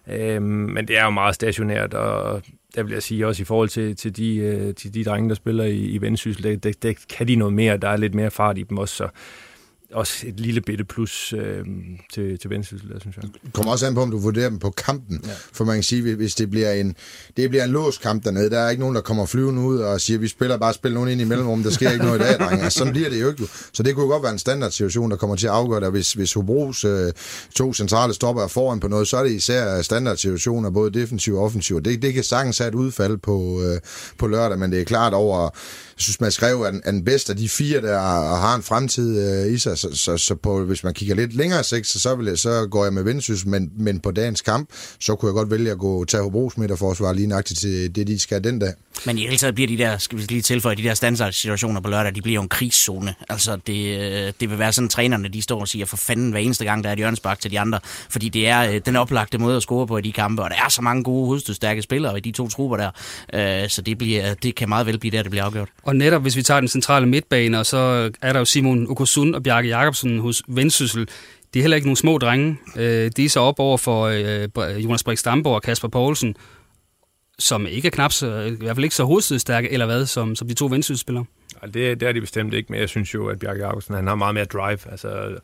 [0.10, 2.42] Øh, men det er jo meget stationært, og
[2.76, 5.36] der vil jeg sige også i forhold til, til, de, øh, til de drenge, der
[5.36, 8.32] spiller i, i Vendsyssel, det, det, det kan de noget mere, der er lidt mere
[8.32, 9.10] fart i dem også, så
[9.94, 11.66] også et lille bitte plus øh,
[12.14, 13.24] til, til Vendsyssel, synes jeg.
[13.24, 15.22] Det kommer også an på, om du vurderer dem på kampen.
[15.26, 15.32] Ja.
[15.54, 16.96] For man kan sige, hvis det bliver en,
[17.38, 20.02] det bliver en låst kamp dernede, der er ikke nogen, der kommer flyvende ud og
[20.02, 22.40] siger, vi spiller bare spil nogen ind i mellemrum, der sker ikke noget i dag,
[22.40, 22.64] drenge.
[22.64, 23.44] Altså, sådan bliver det jo ikke.
[23.74, 25.92] Så det kunne godt være en standardsituation, der kommer til at afgøre det.
[25.92, 27.14] Hvis, hvis Hobros øh,
[27.56, 31.44] to centrale stopper er foran på noget, så er det især standardsituationer, både defensiv og
[31.44, 31.82] offensiv.
[31.82, 33.80] Det, det kan sagtens have et udfald på, øh,
[34.18, 35.50] på lørdag, men det er klart over
[35.98, 38.00] jeg synes, man skrev, at den bedste af de fire, der
[38.36, 39.78] har en fremtid øh, i sig.
[39.78, 42.68] Så, så, så på, hvis man kigger lidt længere sigt, så, så, vil jeg, så
[42.72, 45.78] går jeg med Vindsys, men, men på dagens kamp, så kunne jeg godt vælge at
[45.78, 48.74] gå tage Hobros midterforsvar lige nøjagtigt til det, de skal den dag.
[49.06, 51.90] Men i hele taget bliver de der, skal vi lige tilføje, de der standardsituationer på
[51.90, 53.16] lørdag, de bliver jo en krigszone.
[53.30, 56.40] Altså, det, øh, det vil være sådan, trænerne de står og siger, for fanden hver
[56.40, 57.80] eneste gang, der er et hjørnespark til de andre.
[58.10, 60.56] Fordi det er øh, den oplagte måde at score på i de kampe, og der
[60.66, 62.92] er så mange gode, hovedstødstærke spillere i de to trupper der.
[63.64, 65.70] Øh, så det, bliver, det kan meget vel blive der, det bliver afgjort.
[65.88, 69.36] Og netop hvis vi tager den centrale midtbane, og så er der jo Simon Okosun
[69.36, 71.08] og Bjarke Jacobsen hos Vendsyssel,
[71.54, 72.58] De er heller ikke nogle små drenge.
[72.76, 76.36] Øh, de er så op over for øh, Jonas Brix Stamborg og Kasper Poulsen,
[77.40, 80.48] som ikke er knap så, i hvert fald ikke så hovedstødstærke, eller hvad, som, som
[80.48, 81.26] de to Vendsyssel-spillere.
[81.62, 84.08] Altså, det, det er de bestemt ikke, men jeg synes jo, at Bjarke Jacobsen han
[84.08, 85.40] har meget mere drive, altså,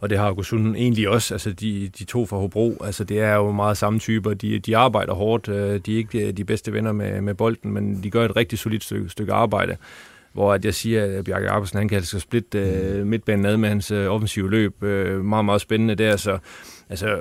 [0.00, 3.34] og det har Augustin egentlig også, altså de, de to fra Hobro, altså det er
[3.34, 6.72] jo meget samme typer, de, de arbejder hårdt, øh, de er ikke øh, de bedste
[6.72, 9.76] venner med, med bolden, men de gør et rigtig solidt stykke, stykke arbejde,
[10.32, 13.68] hvor at jeg siger, at Bjarke Jacobsen han kan altså splitte øh, midtbanen ad med
[13.68, 16.38] hans øh, offensive løb, øh, meget, meget spændende der, så
[16.88, 17.18] altså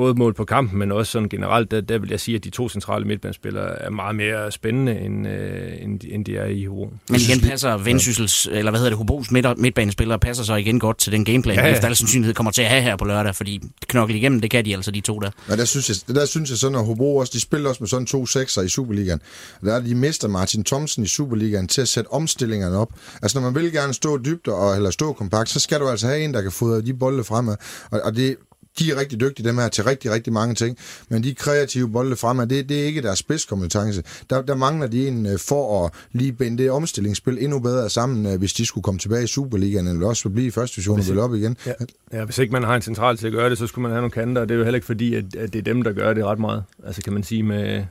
[0.00, 2.50] både mål på kampen, men også sådan generelt, der, der vil jeg sige, at de
[2.50, 6.92] to centrale midtbanespillere er meget mere spændende, end, øh, end, end de er i Hobro.
[7.08, 8.58] Men igen passer Vendsyssels, ja.
[8.58, 11.66] eller hvad hedder det, Hobros midt, midtbanespillere passer så igen godt til den gameplan, ja,
[11.66, 11.72] ja.
[11.72, 14.64] efter al sandsynlighed kommer til at have her på lørdag, fordi knokle igennem, det kan
[14.64, 15.30] de altså, de to der.
[15.48, 17.88] Ja, der synes jeg, der synes jeg sådan, at Hobro også, de spiller også med
[17.88, 19.20] sådan to sekser i Superligaen.
[19.64, 22.88] Der er de mister Martin Thomsen i Superligaen til at sætte omstillingerne op.
[23.22, 26.06] Altså, når man vil gerne stå dybt og, eller stå kompakt, så skal du altså
[26.06, 27.56] have en, der kan fodre de bolde fremad.
[27.90, 28.36] Og, og det,
[28.78, 30.78] de er rigtig dygtige, dem her, til rigtig, rigtig mange ting.
[31.08, 34.02] Men de kreative bolde fremad, det, det er ikke deres spidskompetence.
[34.30, 38.26] Der, der mangler de en øh, for at lige binde det omstillingsspil endnu bedre sammen,
[38.26, 41.08] øh, hvis de skulle komme tilbage i Superligaen, eller også blive i første division og
[41.08, 41.56] vel op igen.
[41.66, 41.72] Ja,
[42.12, 44.00] ja, hvis ikke man har en central til at gøre det, så skulle man have
[44.00, 45.92] nogle kanter, og det er jo heller ikke fordi, at, at det er dem, der
[45.92, 46.64] gør det ret meget.
[46.86, 47.84] Altså kan man sige med,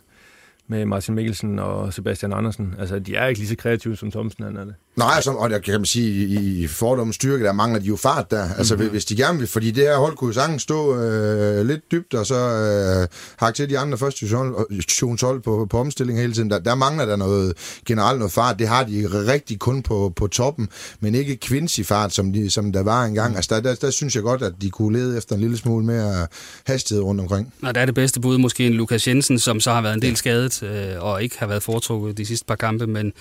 [0.67, 2.75] med Martin Mikkelsen og Sebastian Andersen.
[2.79, 4.75] Altså, de er ikke lige så kreative, som Thomsen er det.
[4.99, 7.95] Nej, altså, og jeg kan man sige, i, i fordommens styrke, der mangler de jo
[7.95, 8.49] fart der.
[8.57, 8.91] Altså, mm-hmm.
[8.91, 12.13] hvis de gerne vil, fordi det her hold kunne jo sagtens stå øh, lidt dybt,
[12.13, 16.49] og så øh, hakke til de andre første divisionshold på, på omstilling hele tiden.
[16.49, 17.53] Der, der mangler der noget
[17.85, 18.59] generelt noget fart.
[18.59, 20.69] Det har de rigtig kun på, på toppen,
[20.99, 23.35] men ikke kvinds fart, som, de, som der var engang.
[23.35, 25.85] Altså, der, der, der, synes jeg godt, at de kunne lede efter en lille smule
[25.85, 26.27] mere
[26.65, 27.53] hastighed rundt omkring.
[27.63, 30.01] Og der er det bedste bud måske en Lukas Jensen, som så har været en
[30.01, 33.13] del skadet, øh, og ikke har været foretrukket de sidste par kampe, men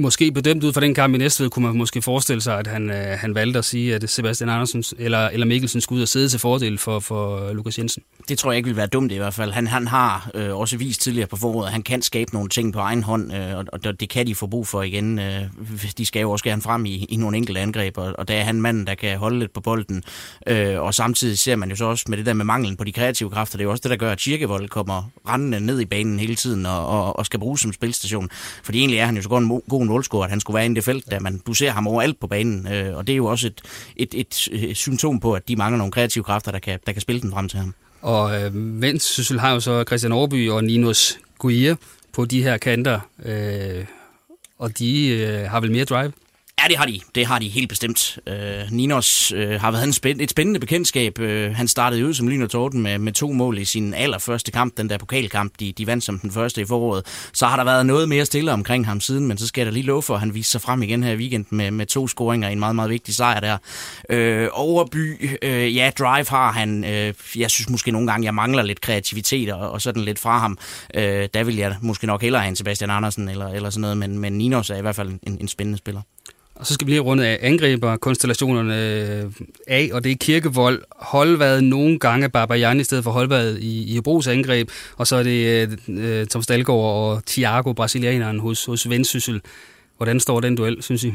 [0.00, 2.90] måske bedømt ud fra den kamp i Næstved, kunne man måske forestille sig, at han,
[2.90, 6.28] øh, han valgte at sige, at Sebastian Andersen eller, eller Mikkelsen skulle ud og sidde
[6.28, 8.02] til fordel for, for Lukas Jensen.
[8.28, 9.52] Det tror jeg ikke vil være dumt i hvert fald.
[9.52, 12.72] Han, han har øh, også vist tidligere på foråret, at han kan skabe nogle ting
[12.72, 15.18] på egen hånd, øh, og, og det kan de få brug for igen.
[15.18, 15.42] Øh,
[15.98, 18.44] de skal jo også gerne frem i, i nogle enkelte angreb, og, og der er
[18.44, 20.02] han manden, der kan holde lidt på bolden.
[20.46, 22.92] Øh, og samtidig ser man jo så også med det der med manglen på de
[22.92, 25.84] kreative kræfter, det er jo også det, der gør, at Kirkevold kommer rendende ned i
[25.84, 28.28] banen hele tiden og, og, og skal bruges som spilstation.
[28.62, 30.74] Fordi egentlig er han jo så god en god målscorer, at han skulle være inde
[30.74, 33.16] i det felt, der man, du ser ham overalt på banen, øh, og det er
[33.16, 33.60] jo også et,
[33.96, 37.02] et, et, et symptom på, at de mangler nogle kreative kræfter, der kan, der kan
[37.02, 37.74] spille den frem til ham.
[38.02, 41.76] Og øh, Vendsyssel har jo så Christian Aarby og Ninos Guia
[42.12, 43.84] på de her kanter, øh,
[44.58, 46.12] og de øh, har vel mere drive?
[46.62, 47.00] Ja, det har de.
[47.14, 48.18] Det har de helt bestemt.
[48.26, 48.34] Øh,
[48.70, 51.18] Ninos øh, har været en spænd- et spændende bekendtskab.
[51.18, 54.50] Øh, han startede ud som Lyn og Torden med, med to mål i sin allerførste
[54.52, 55.52] kamp, den der pokalkamp.
[55.60, 57.06] De, de vandt som den første i foråret.
[57.32, 59.82] Så har der været noget mere stille omkring ham siden, men så skal der lige
[59.86, 62.48] love for, at han viste sig frem igen her i weekend med, med to scoringer
[62.48, 63.56] i en meget, meget vigtig sejr der.
[64.10, 66.84] Øh, Overby, øh, ja, drive har han.
[66.84, 70.38] Øh, jeg synes måske nogle gange, jeg mangler lidt kreativitet og, og sådan lidt fra
[70.38, 70.58] ham.
[70.94, 73.96] Øh, der vil jeg måske nok hellere have en Sebastian Andersen eller, eller sådan noget,
[73.96, 76.00] men, men Ninos er i hvert fald en, en spændende spiller.
[76.60, 79.30] Og så skal vi lige runde af angriber konstellationerne øh,
[79.66, 83.84] A, af, og det er Kirkevold, Holvad nogle gange Barbajan i stedet for Holvad i,
[83.84, 88.64] i Hebros angreb, og så er det øh, øh Tom Stalgaard og Thiago, brasilianeren hos,
[88.64, 89.40] hos Vendsyssel.
[89.96, 91.12] Hvordan står den duel, synes I?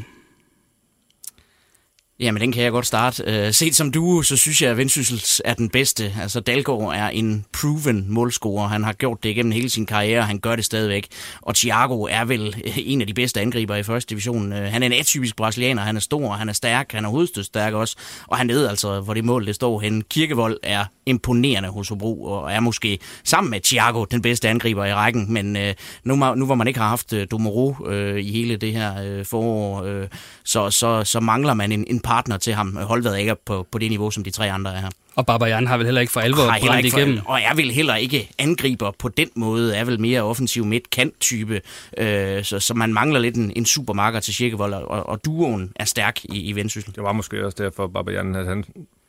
[2.19, 3.45] Jamen, den kan jeg godt starte.
[3.47, 6.13] Uh, set som duo, så synes jeg, at Vendsyssels er den bedste.
[6.21, 8.67] Altså, Dalgaard er en proven målscorer.
[8.67, 11.07] Han har gjort det igennem hele sin karriere, og han gør det stadigvæk.
[11.41, 14.53] Og Thiago er vel øh, en af de bedste angriber i første division.
[14.53, 15.81] Uh, han er en atypisk brasilianer.
[15.81, 17.95] Han er stor, han er stærk, han er hovedstødstærk også.
[18.27, 20.03] Og han ved altså, hvor det mål det står hen.
[20.09, 24.93] Kirkevold er imponerende hos Hobro, og er måske sammen med Thiago den bedste angriber i
[24.93, 25.33] rækken.
[25.33, 25.61] Men uh,
[26.03, 29.25] nu, nu hvor man ikke har haft uh, Domoro uh, i hele det her uh,
[29.25, 30.07] forår, uh,
[30.45, 32.75] så, så, så mangler man en, en partner til ham.
[32.75, 34.89] Holdet ikke på, på det niveau, som de tre andre er her.
[35.15, 37.17] Og Babajan har vel heller ikke for alvor brændt igennem.
[37.17, 41.61] For, og er vel heller ikke angriber på den måde, er vel mere offensiv midt-kant-type,
[41.97, 45.85] øh, så, så man mangler lidt en, en supermarker til Kirkevold, og, og duoen er
[45.85, 46.95] stærk i, i Vendsyssel.
[46.95, 48.63] Det var måske også derfor, Babajan, at han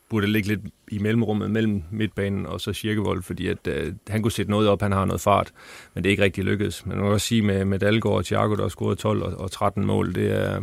[0.09, 4.33] burde ligge lidt i mellemrummet mellem midtbanen og så Kirkevold, fordi at, øh, han kunne
[4.33, 5.53] sætte noget op, han har noget fart,
[5.95, 6.87] men det er ikke rigtig lykkedes.
[6.87, 9.33] Men man kan også sige med, med Dalgaard og Thiago, der har scoret 12 og,
[9.41, 10.61] og 13 mål, det er,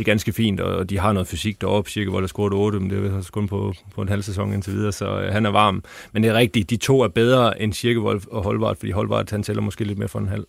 [0.00, 1.90] det er ganske fint, og de har noget fysik deroppe.
[1.90, 4.72] Cirka, hvor der scoret 8, men det er kun på, på en halv sæson indtil
[4.72, 5.84] videre, så øh, han er varm.
[6.12, 9.42] Men det er rigtigt, de to er bedre end Kirkevold og Holvart, fordi Holvart han
[9.42, 10.44] tæller måske lidt mere for en halv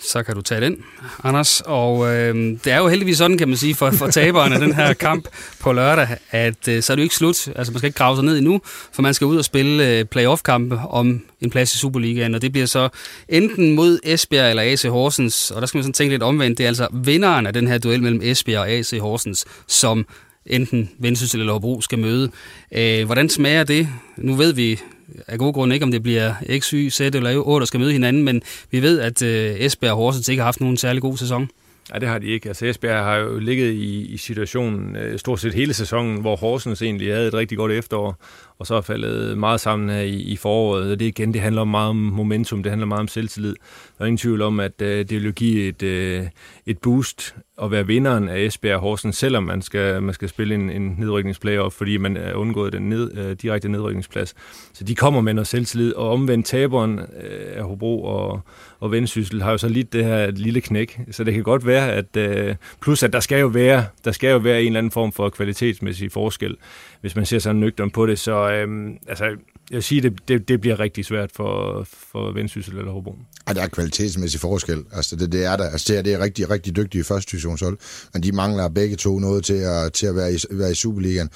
[0.00, 0.76] så kan du tage den,
[1.24, 1.62] Anders.
[1.66, 4.74] Og øh, det er jo heldigvis sådan, kan man sige, for, for taberen af den
[4.74, 5.28] her kamp
[5.60, 7.48] på lørdag, at øh, så er det jo ikke slut.
[7.56, 8.60] Altså, man skal ikke grave sig ned endnu,
[8.92, 12.52] for man skal ud og spille øh, playoff-kampe om en plads i Superligaen, og det
[12.52, 12.88] bliver så
[13.28, 16.58] enten mod Esbjerg eller AC Horsens, og der skal man sådan tænke lidt omvendt.
[16.58, 20.06] Det er altså vinderen af den her duel mellem Esbjerg og AC Horsens, som
[20.46, 22.30] enten Vendsyssel eller Hobro skal møde.
[22.72, 23.88] Øh, hvordan smager det?
[24.16, 24.80] Nu ved vi
[25.28, 27.92] af gode grunde ikke, om det bliver X, Y, Z eller O, der skal møde
[27.92, 31.16] hinanden, men vi ved, at øh, Esbjerg og Horsens ikke har haft nogen særlig god
[31.16, 31.48] sæson.
[31.90, 32.48] Nej, det har de ikke.
[32.48, 36.82] Altså Esbjerg har jo ligget i, i situationen øh, stort set hele sæsonen, hvor Horsens
[36.82, 38.16] egentlig havde et rigtig godt efterår,
[38.58, 40.92] og så er faldet meget sammen her i, i foråret.
[40.92, 43.54] Og det igen, det handler meget om momentum, det handler meget om selvtillid.
[43.98, 46.26] Der er ingen tvivl om, at øh, det vil give et, øh,
[46.66, 50.54] et boost at være vinderen af Esbjerg og Horsens, selvom man skal, man skal spille
[50.54, 54.34] en, en nedrykningsplayoff, fordi man er undgået den ned, øh, direkte nedrykningsplads.
[54.72, 58.40] Så de kommer med noget selvtillid, og omvendt taberen øh, af Hobro og,
[58.80, 61.00] og Vendsyssel har jo så lidt det her lille knæk.
[61.10, 64.30] Så det kan godt være, at øh, plus at der skal jo være, der skal
[64.30, 66.56] jo være en eller anden form for kvalitetsmæssig forskel,
[67.00, 68.18] hvis man ser sådan nøgteren på det.
[68.18, 69.24] Så øh, altså,
[69.70, 73.18] jeg vil sige, det, det, det bliver rigtig svært for, for Vendsyssel eller Hobro.
[73.48, 74.84] Ja, der er kvalitetsmæssig forskel.
[74.92, 75.64] Altså, det, det er der.
[75.64, 77.78] Altså, det er, det er rigtig, rigtig dygtige første divisionshold,
[78.12, 81.30] men de mangler begge to noget til at, til at være, i, være i Superligaen.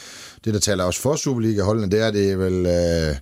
[0.44, 2.66] Det, der taler også for Superliga-holdene, det er, det er vel...
[2.66, 3.16] Øh,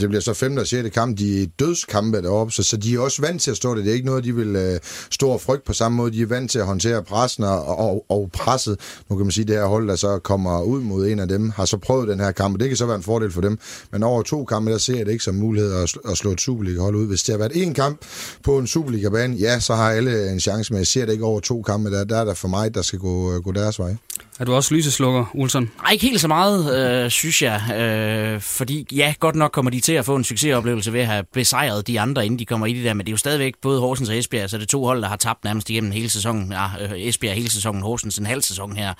[0.00, 0.56] det bliver så 5.
[0.56, 0.90] og 6.
[0.94, 3.84] kamp, de er dødskampe deroppe, så, så de er også vant til at stå det.
[3.84, 6.12] Det er ikke noget, de vil øh, stå og frygte på samme måde.
[6.12, 8.80] De er vant til at håndtere pressen og, og, og presset.
[9.10, 11.28] Nu kan man sige, at det her hold, der så kommer ud mod en af
[11.28, 13.40] dem, har så prøvet den her kamp, og det kan så være en fordel for
[13.40, 13.58] dem.
[13.92, 16.40] Men over to kampe, der ser jeg det ikke som mulighed at, at slå et
[16.40, 17.06] Superliga-hold ud.
[17.06, 18.00] Hvis det har været én kamp
[18.42, 21.40] på en Superliga-bane, ja, så har alle en chance, men jeg ser det ikke over
[21.40, 21.90] to kampe.
[21.90, 23.96] Der, der er der for mig, der skal gå, øh, gå deres vej.
[24.40, 25.70] Er du også lyseslukker, Olsen?
[25.82, 27.62] Nej, ikke helt så meget, øh, synes jeg.
[27.76, 31.24] Øh, fordi ja, godt nok kommer de til at få en succesoplevelse ved at have
[31.32, 32.94] besejret de andre, inden de kommer i det der.
[32.94, 35.08] Men det er jo stadigvæk både Horsens og Esbjerg, så det er to hold, der
[35.08, 36.52] har tabt nærmest igennem hele sæsonen.
[36.52, 38.94] Ja, øh, Esbjerg hele sæsonen, Horsens en halv sæson her.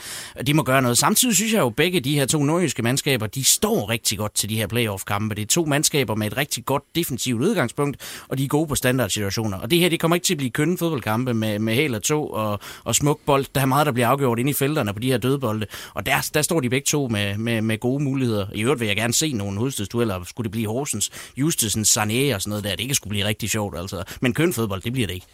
[0.47, 0.99] De må gøre noget.
[0.99, 4.35] Samtidig synes jeg jo, at begge de her to nordjyske mandskaber, de står rigtig godt
[4.35, 5.35] til de her playoff-kampe.
[5.35, 8.74] Det er to mandskaber med et rigtig godt defensivt udgangspunkt, og de er gode på
[8.74, 9.59] standardsituationer.
[9.59, 12.03] Og det her, det kommer ikke til at blive kønne fodboldkampe med, med hæl og
[12.03, 13.47] to og, og smuk bold.
[13.55, 15.66] Der er meget, der bliver afgjort inde i felterne på de her dødbolde.
[15.94, 18.46] Og der, der står de begge to med, med, med gode muligheder.
[18.54, 20.24] I øvrigt vil jeg gerne se nogle hovedstødsdueller.
[20.24, 22.70] Skulle det blive Horsens, Justesen, Sané og sådan noget der.
[22.70, 24.02] Det ikke skulle blive rigtig sjovt, altså.
[24.20, 25.26] Men kønfodbold, det bliver det ikke.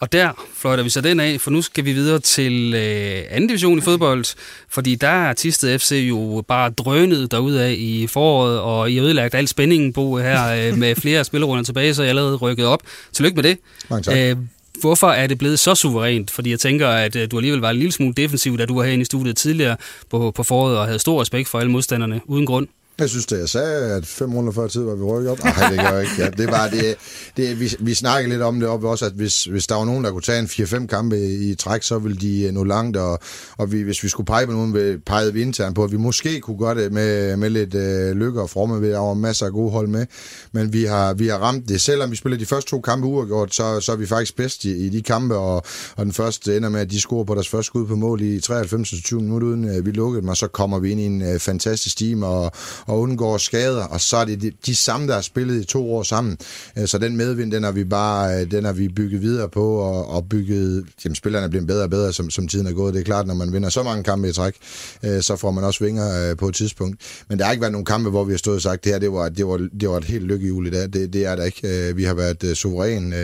[0.00, 3.48] Og der fløjter vi så den af, for nu skal vi videre til øh, anden
[3.48, 4.24] division i fodbold,
[4.68, 9.34] fordi der er Tisted FC jo bare drønet af i foråret, og I har ødelagt
[9.34, 12.82] al spændingen på her øh, med flere spillerunder tilbage, så jeg allerede rykket op.
[13.12, 13.58] Tillykke med det.
[13.90, 14.16] Mange tak.
[14.16, 14.36] Øh,
[14.80, 16.30] hvorfor er det blevet så suverænt?
[16.30, 18.84] Fordi jeg tænker, at øh, du alligevel var en lille smule defensiv, da du var
[18.84, 19.76] herinde i studiet tidligere
[20.10, 22.68] på, på foråret, og havde stor respekt for alle modstanderne uden grund.
[23.00, 25.44] Jeg synes da, jeg sagde, at fem runder før tid var vi rykket op.
[25.44, 26.14] Nej, det gør jeg ikke.
[26.18, 26.96] Ja, det var det,
[27.36, 30.04] det vi, vi snakkede lidt om det op også, at hvis, hvis der var nogen,
[30.04, 32.96] der kunne tage en 4-5 kampe i, i træk, så ville de øh, nå langt,
[32.96, 33.18] og,
[33.58, 36.40] og vi, hvis vi skulle pege på nogen, pegede vi internt på, at vi måske
[36.40, 39.52] kunne gøre det med, med lidt øh, lykke og fromme ved, der var masser af
[39.52, 40.06] gode hold med,
[40.52, 41.80] men vi har, vi har ramt det.
[41.80, 44.86] Selvom vi spiller de første to kampe uafgjort, så, så er vi faktisk bedst i,
[44.86, 45.62] i de kampe, og,
[45.96, 48.38] og den første ender med, at de scorer på deres første skud på mål i
[48.38, 51.38] 93-20 minutter, uden øh, vi lukkede dem, og så kommer vi ind i en øh,
[51.38, 52.52] fantastisk team, og,
[52.90, 55.94] og undgår skader, og så er det de, de samme, der har spillet i to
[55.94, 56.38] år sammen.
[56.78, 59.74] Øh, så den medvind, den har vi bare øh, den har vi bygget videre på,
[59.74, 62.94] og, og bygget, jamen spillerne er blevet bedre og bedre, som, som tiden er gået.
[62.94, 64.54] Det er klart, når man vinder så mange kampe i træk,
[65.04, 67.00] øh, så får man også vinger på et tidspunkt.
[67.28, 68.98] Men der har ikke været nogen kampe, hvor vi har stået og sagt, det her,
[68.98, 70.82] det var, det var, det var et helt lykkehjul i dag.
[70.82, 71.92] Det, det er der ikke.
[71.96, 73.14] Vi har været suveræn,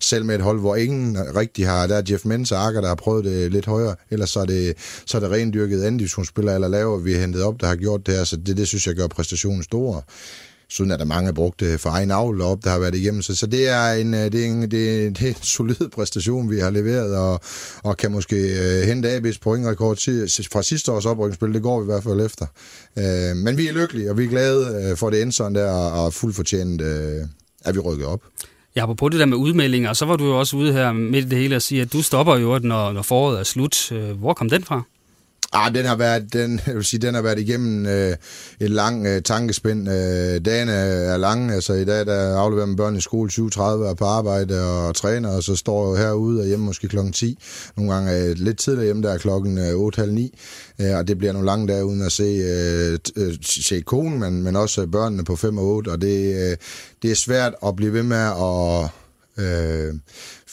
[0.00, 1.86] selv med et hold, hvor ingen rigtig har.
[1.86, 3.94] Der er Jeff Mensa og Akker, der har prøvet det lidt højere.
[4.10, 4.74] Ellers så er det,
[5.06, 8.06] så er det rendyrket anden divisionsspillere eller lavere, vi har hentet op, der har gjort
[8.06, 8.24] det her.
[8.24, 10.04] Så det, det synes jeg gøre præstationen stor.
[10.68, 13.22] Sådan er der mange brugt det for egen avl op, der har været igennem.
[13.22, 15.88] Så, så det, er en, øh, det, er en, det, er, det er en solid
[15.94, 17.40] præstation, vi har leveret, og,
[17.82, 19.96] og kan måske øh, hente AB's pointrekord
[20.52, 21.54] fra sidste års oprykningsspil.
[21.54, 22.46] Det går vi i hvert fald efter.
[22.98, 25.72] Øh, men vi er lykkelige, og vi er glade øh, for det endte sådan der,
[25.72, 27.20] og fuldt fortjent øh,
[27.64, 28.20] at vi rykker op.
[28.76, 31.28] Ja, på det der med udmeldinger, så var du jo også ude her midt i
[31.28, 33.92] det hele og sige, at du stopper jo, når, når foråret er slut.
[34.18, 34.82] Hvor kom den fra?
[35.54, 38.16] Ah, den har været, den, jeg vil sige, den har været igennem øh,
[38.60, 39.88] et lang øh, tankespind.
[39.88, 43.96] Øh, dagen er lang, altså i dag der afleverer man børn i skole 7.30 og
[43.96, 47.38] på arbejde og træner, og så står jeg herude og hjemme måske klokken 10.
[47.76, 51.32] Nogle gange er lidt tidligere hjemme, der er klokken øh, 8.30 øh, og det bliver
[51.32, 55.24] nogle lange dage uden at se, øh, øh, se konen, men, men også øh, børnene
[55.24, 56.56] på 5 og 8, og det, øh,
[57.02, 58.90] det er svært at blive ved med at
[59.36, 59.94] øh,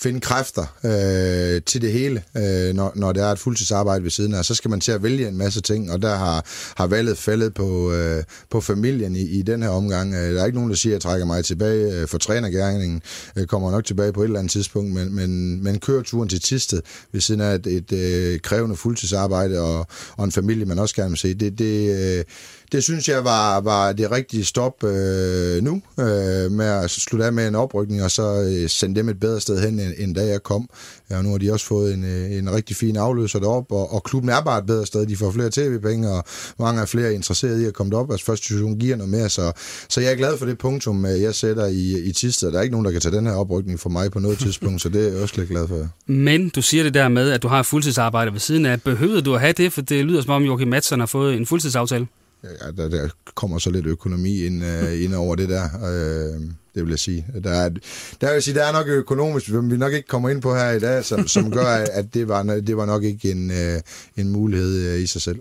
[0.01, 4.33] finde kræfter øh, til det hele, øh, når, når det er et fuldtidsarbejde ved siden
[4.33, 4.45] af.
[4.45, 6.45] Så skal man til at vælge en masse ting, og der har,
[6.77, 10.13] har valget faldet på, øh, på familien i, i den her omgang.
[10.13, 13.01] Øh, der er ikke nogen, der siger, at jeg trækker mig tilbage øh, for trænergærningen.
[13.35, 16.41] Øh, kommer nok tilbage på et eller andet tidspunkt, men, men, men kører turen til
[16.41, 16.81] Tisted
[17.11, 19.87] ved siden af et, et øh, krævende fuldtidsarbejde og,
[20.17, 21.33] og en familie, man også gerne vil se.
[21.33, 22.25] Det, det, øh,
[22.71, 27.33] det synes jeg var, var det rigtige stop øh, nu, øh, med at slutte af
[27.33, 30.43] med en oprykning, og så øh, sende dem et bedre sted hen, end da jeg
[30.43, 30.69] kom.
[31.09, 33.93] Ja, og nu har de også fået en, øh, en rigtig fin afløser derop, og,
[33.93, 35.05] og klubben er bare et bedre sted.
[35.05, 36.23] De får flere tv-penge, og
[36.59, 38.11] mange er flere interesserede i at komme derop.
[38.11, 39.51] Altså første division giver noget mere, så,
[39.89, 42.51] så jeg er glad for det punktum, øh, jeg sætter i, i Tisted.
[42.51, 44.81] Der er ikke nogen, der kan tage den her oprykning for mig på noget tidspunkt,
[44.83, 45.87] så det er jeg også lidt glad for.
[46.07, 48.81] Men du siger det der med, at du har fuldtidsarbejde ved siden af.
[48.81, 51.45] Behøvede du at have det, for det lyder som om Joachim Madsen har fået en
[51.45, 52.07] fuldtidsaftale?
[52.43, 55.69] Ja, der, der kommer så lidt økonomi ind, uh, ind over det der.
[55.75, 56.41] Uh,
[56.75, 57.25] det vil jeg sige.
[57.43, 60.29] Der er, der, vil jeg sige, der er nok økonomisk, som vi nok ikke kommer
[60.29, 63.31] ind på her i dag, som, som gør, at det var, det var nok ikke
[63.31, 63.81] en, uh,
[64.17, 65.39] en mulighed uh, i sig selv.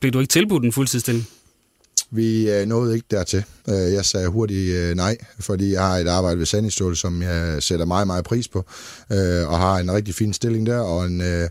[0.00, 1.26] Blev du ikke tilbudt en fuldtidsstilling?
[2.10, 3.44] Vi uh, nåede ikke dertil.
[3.68, 7.62] Uh, jeg sagde hurtigt uh, nej, fordi jeg har et arbejde ved Sandistål, som jeg
[7.62, 8.58] sætter meget, meget pris på,
[9.10, 9.16] uh,
[9.52, 11.20] og har en rigtig fin stilling der, og en...
[11.20, 11.48] Uh,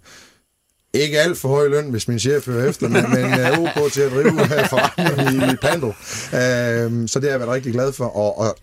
[0.93, 4.01] ikke alt for høj løn, hvis min chef hører efter, men, men er OK til
[4.01, 5.87] at drive øh, forretning i, i Pandro.
[6.33, 8.57] Øhm, så det har jeg været rigtig glad for, og, og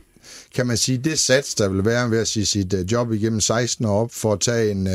[0.55, 3.41] kan man sige, det sats, der vil være ved at sige sit øh, job igennem
[3.41, 4.87] 16 år op for at tage en,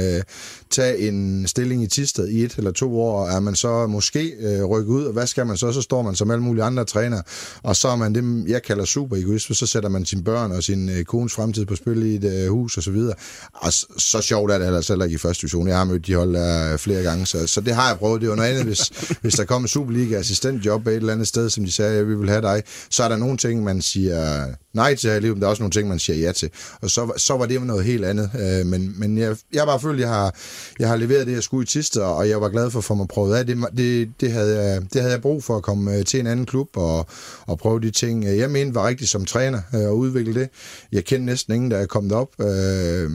[0.70, 4.70] tage en stilling i Tisted i et eller to år, er man så måske uh,
[4.70, 5.72] rykket ud, og hvad skal man så?
[5.72, 7.22] Så står man som alle mulige andre træner,
[7.64, 10.52] og så er man det, jeg kalder super egoist, for så sætter man sine børn
[10.52, 13.16] og sin uh, kones fremtid på spil i et uh, hus og så videre.
[13.54, 15.68] Og så, så sjovt er det ellers heller ikke i første division.
[15.68, 18.22] Jeg har mødt de hold der flere gange, så, så det har jeg prøvet.
[18.22, 18.92] Det var noget andet, hvis,
[19.22, 22.30] hvis der kom en Superliga-assistentjob et eller andet sted, som de sagde, at vi vil
[22.30, 25.42] have dig, så er der nogle ting, man siger nej til her i livet, men
[25.42, 26.50] der er også nogle ting, man siger ja til.
[26.82, 28.30] Og så, så var det noget helt andet.
[28.40, 30.36] Øh, men men jeg, jeg har bare følt, at jeg har,
[30.80, 32.94] jeg har leveret det, jeg skulle i Tiste, og jeg var glad for at få
[32.96, 33.46] mig prøvet af.
[33.46, 36.28] Det, det, det, havde, jeg, det havde jeg brug for at komme øh, til en
[36.28, 37.08] anden klub og,
[37.48, 40.50] og prøve de ting, øh, jeg mente var rigtigt som træner øh, og udvikle det.
[40.92, 42.30] Jeg kendte næsten ingen, der er kommet op.
[42.42, 43.12] Øh,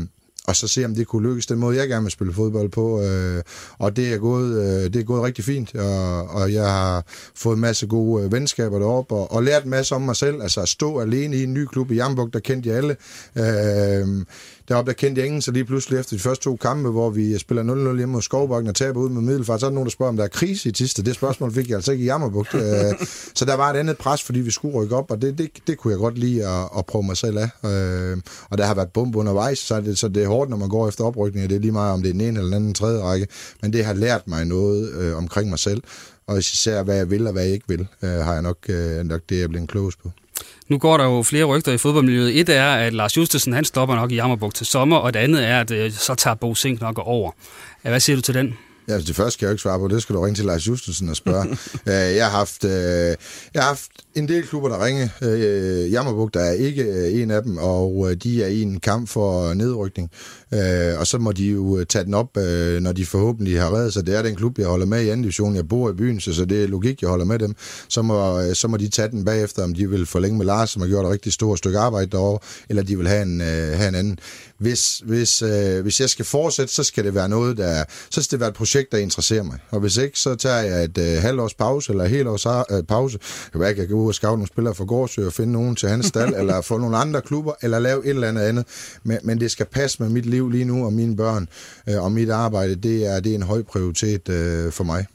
[0.50, 3.02] og så se, om det kunne lykkes den måde, jeg gerne vil spille fodbold på.
[3.02, 3.42] Øh,
[3.78, 7.54] og det er, gået, øh, det er gået rigtig fint, og, og jeg har fået
[7.54, 10.42] en masse gode øh, venskaber deroppe, og, og lært en masse om mig selv.
[10.42, 12.96] Altså at stå alene i en ny klub i Jambuk, der kendte jeg alle.
[13.36, 14.24] Øh,
[14.70, 17.38] deroppe, der kendte jeg ingen, så lige pludselig efter de første to kampe, hvor vi
[17.38, 19.90] spiller 0-0 hjemme hos Skovbakken og taber ud med Middelfart, så er der nogen, der
[19.90, 21.02] spørger, om der er krise i Tiste.
[21.02, 22.54] Det spørgsmål fik jeg altså ikke i Jammerbugt.
[22.60, 22.94] Øh,
[23.34, 25.78] så der var et andet pres, fordi vi skulle rykke op, og det, det, det
[25.78, 27.70] kunne jeg godt lide at, at prøve mig selv af.
[27.70, 28.18] Øh,
[28.50, 30.88] og der har været bump undervejs, så det, så det er hårdt, når man går
[30.88, 32.74] efter oprykning, og det er lige meget, om det er den ene eller den anden
[32.74, 33.26] tredje række.
[33.62, 35.82] Men det har lært mig noget øh, omkring mig selv,
[36.26, 39.04] og især hvad jeg vil og hvad jeg ikke vil, øh, har jeg nok, øh,
[39.04, 40.10] nok det, jeg er blevet klogest på.
[40.70, 42.40] Nu går der jo flere rygter i fodboldmiljøet.
[42.40, 45.46] Et er, at Lars Justesen han stopper nok i Jammerburg til sommer, og det andet
[45.46, 47.30] er, at øh, så tager Bo Sink nok over.
[47.82, 48.58] Hvad siger du til den?
[48.90, 49.88] Ja, altså det første kan jeg jo ikke svare på.
[49.88, 51.46] Det skal du ringe til Lars Justesen og spørge.
[51.86, 52.70] Øh, jeg, har haft, øh,
[53.54, 55.08] jeg har haft en del klubber, der ringer.
[55.90, 60.10] Jammerburg, der er ikke en af dem, og de er i en kamp for nedrykning.
[60.98, 62.36] og så må de jo tage den op,
[62.80, 64.06] når de forhåbentlig har reddet sig.
[64.06, 65.56] Det er den klub, jeg holder med i anden division.
[65.56, 67.54] Jeg bor i byen, så det er logik, jeg holder med dem.
[67.88, 70.82] Så må, så må de tage den bagefter, om de vil forlænge med Lars, som
[70.82, 72.38] har gjort et rigtig stort stykke arbejde derovre,
[72.68, 74.18] eller de vil have en, have en anden.
[74.58, 75.38] Hvis, hvis,
[75.82, 77.84] hvis jeg skal fortsætte, så skal det være noget, der...
[78.10, 79.58] Så skal det være et projekt, der interesserer mig.
[79.70, 82.82] Og hvis ikke, så tager jeg et øh, halvårs pause, eller et helt års øh,
[82.82, 83.18] pause.
[83.22, 85.52] Jeg kan være, jeg kan gå ud og scout nogle spillere fra Gårdsø og finde
[85.52, 88.64] nogen til hans stald, eller få nogle andre klubber, eller lave et eller andet andet.
[89.04, 91.48] Men, men det skal passe med mit liv lige nu, og mine børn,
[91.88, 95.06] øh, og mit arbejde, det er, det er en høj prioritet øh, for mig.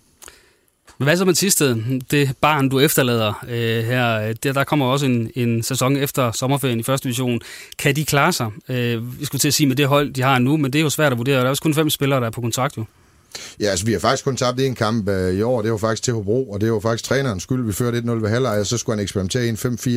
[0.97, 2.01] Men hvad så med Tisted?
[2.11, 6.79] Det barn, du efterlader øh, her, der, der kommer også en, en sæson efter sommerferien
[6.79, 7.41] i første division.
[7.79, 8.51] Kan de klare sig?
[8.69, 10.83] Øh, jeg skulle til at sige med det hold, de har nu, men det er
[10.83, 11.39] jo svært at vurdere.
[11.39, 12.85] Der er også kun fem spillere, der er på kontrakt jo.
[13.59, 16.03] Ja, altså vi har faktisk kun tabt en kamp øh, i år, det var faktisk
[16.03, 17.65] til Hobro, og det var faktisk trænerens skyld.
[17.65, 19.89] Vi førte 1-0 ved halvleg, og så skulle han eksperimentere i en 5-4-1.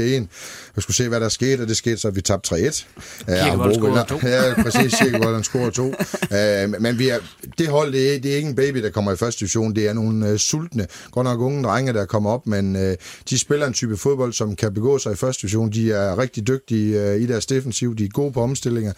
[0.74, 2.84] Vi skulle se, hvad der skete, og det skete så, vi tabte 3-1.
[3.26, 4.20] Kirkevold scorede to.
[4.22, 5.86] Ja, præcis, Kirkevold han scorede to.
[5.86, 7.18] uh, men vi er,
[7.58, 9.88] det hold, det er, det er ikke en baby, der kommer i første division, det
[9.88, 12.92] er nogle uh, sultne, godt nok unge drenge, der kommer op, men uh,
[13.30, 15.70] de spiller en type fodbold, som kan begå sig i første division.
[15.70, 18.92] De er rigtig dygtige uh, i deres defensiv, de er gode på omstillinger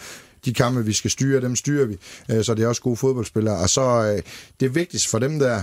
[0.44, 1.96] de kampe, vi skal styre, dem styrer vi.
[2.30, 3.56] Øh, så det er også gode fodboldspillere.
[3.56, 4.22] Og så øh,
[4.60, 5.60] det vigtigste for dem der,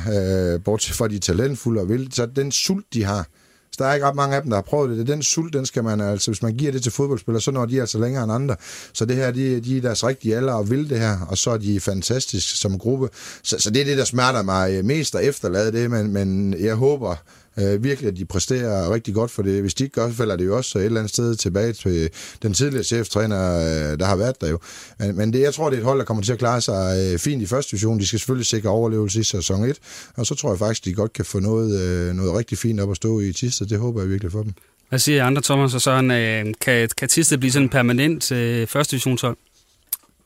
[0.55, 3.27] øh, bortset fra de talentfulde og vil, så den sult, de har.
[3.71, 5.07] Så der er ikke ret mange af dem, der har prøvet det.
[5.07, 7.79] Den sult, den skal man altså, hvis man giver det til fodboldspillere, så når de
[7.79, 8.55] altså længere end andre.
[8.93, 11.51] Så det her, de, de er deres rigtige alder og vil det her, og så
[11.51, 13.09] er de fantastiske som gruppe.
[13.43, 16.75] Så, så det er det, der smerter mig mest at efterlade det, men, men jeg
[16.75, 17.15] håber,
[17.59, 19.61] øh, virkelig, at de præsterer rigtig godt for det.
[19.61, 22.09] Hvis de ikke gør, falder det jo også et eller andet sted tilbage til
[22.41, 24.59] den tidligere cheftræner, øh, der har været der jo.
[24.99, 27.11] Men, men det, jeg tror, det er et hold, der kommer til at klare sig
[27.13, 27.99] øh, fint i første division.
[27.99, 29.77] De skal selvfølgelig sikre overlevelse i sæson 1,
[30.15, 32.91] og så tror jeg faktisk, de godt kan få noget, øh, noget rigtig fint op
[32.91, 33.67] at stå i Tisted.
[33.67, 34.53] Det håber jeg virkelig for dem.
[34.89, 36.11] Hvad siger andre, Thomas og Søren?
[36.11, 39.37] Øh, kan, kan Tisted blive sådan en permanent øh, første divisionshold?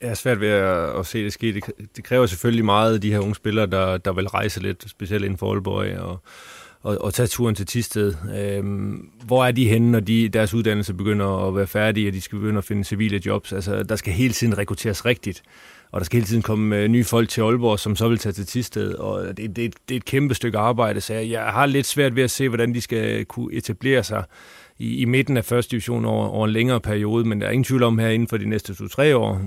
[0.02, 1.54] Jeg er svært ved at, at se det ske.
[1.54, 1.64] Det,
[1.96, 5.24] det kræver selvfølgelig meget af de her unge spillere, der, der vil rejse lidt, specielt
[5.24, 6.00] inden for Aalborg.
[6.00, 6.22] Og,
[6.88, 8.14] at, at tage turen til Tisted.
[8.38, 12.22] Øhm, hvor er de henne, når de, deres uddannelse begynder at være færdige, og de
[12.22, 13.54] skal begynde at finde civile jobs?
[13.54, 15.44] Altså, der skal hele tiden rekrutteres rigtigt,
[15.92, 18.34] og der skal hele tiden komme øh, nye folk til Aalborg, som så vil tage
[18.34, 21.88] til Tisted, og det, det, det er et kæmpe stykke arbejde, så jeg har lidt
[21.88, 24.24] svært ved at se, hvordan de skal kunne etablere sig
[24.80, 27.64] i, i midten af første division over, over en længere periode, men der er ingen
[27.64, 29.42] tvivl om her inden for de næste 2-3 år,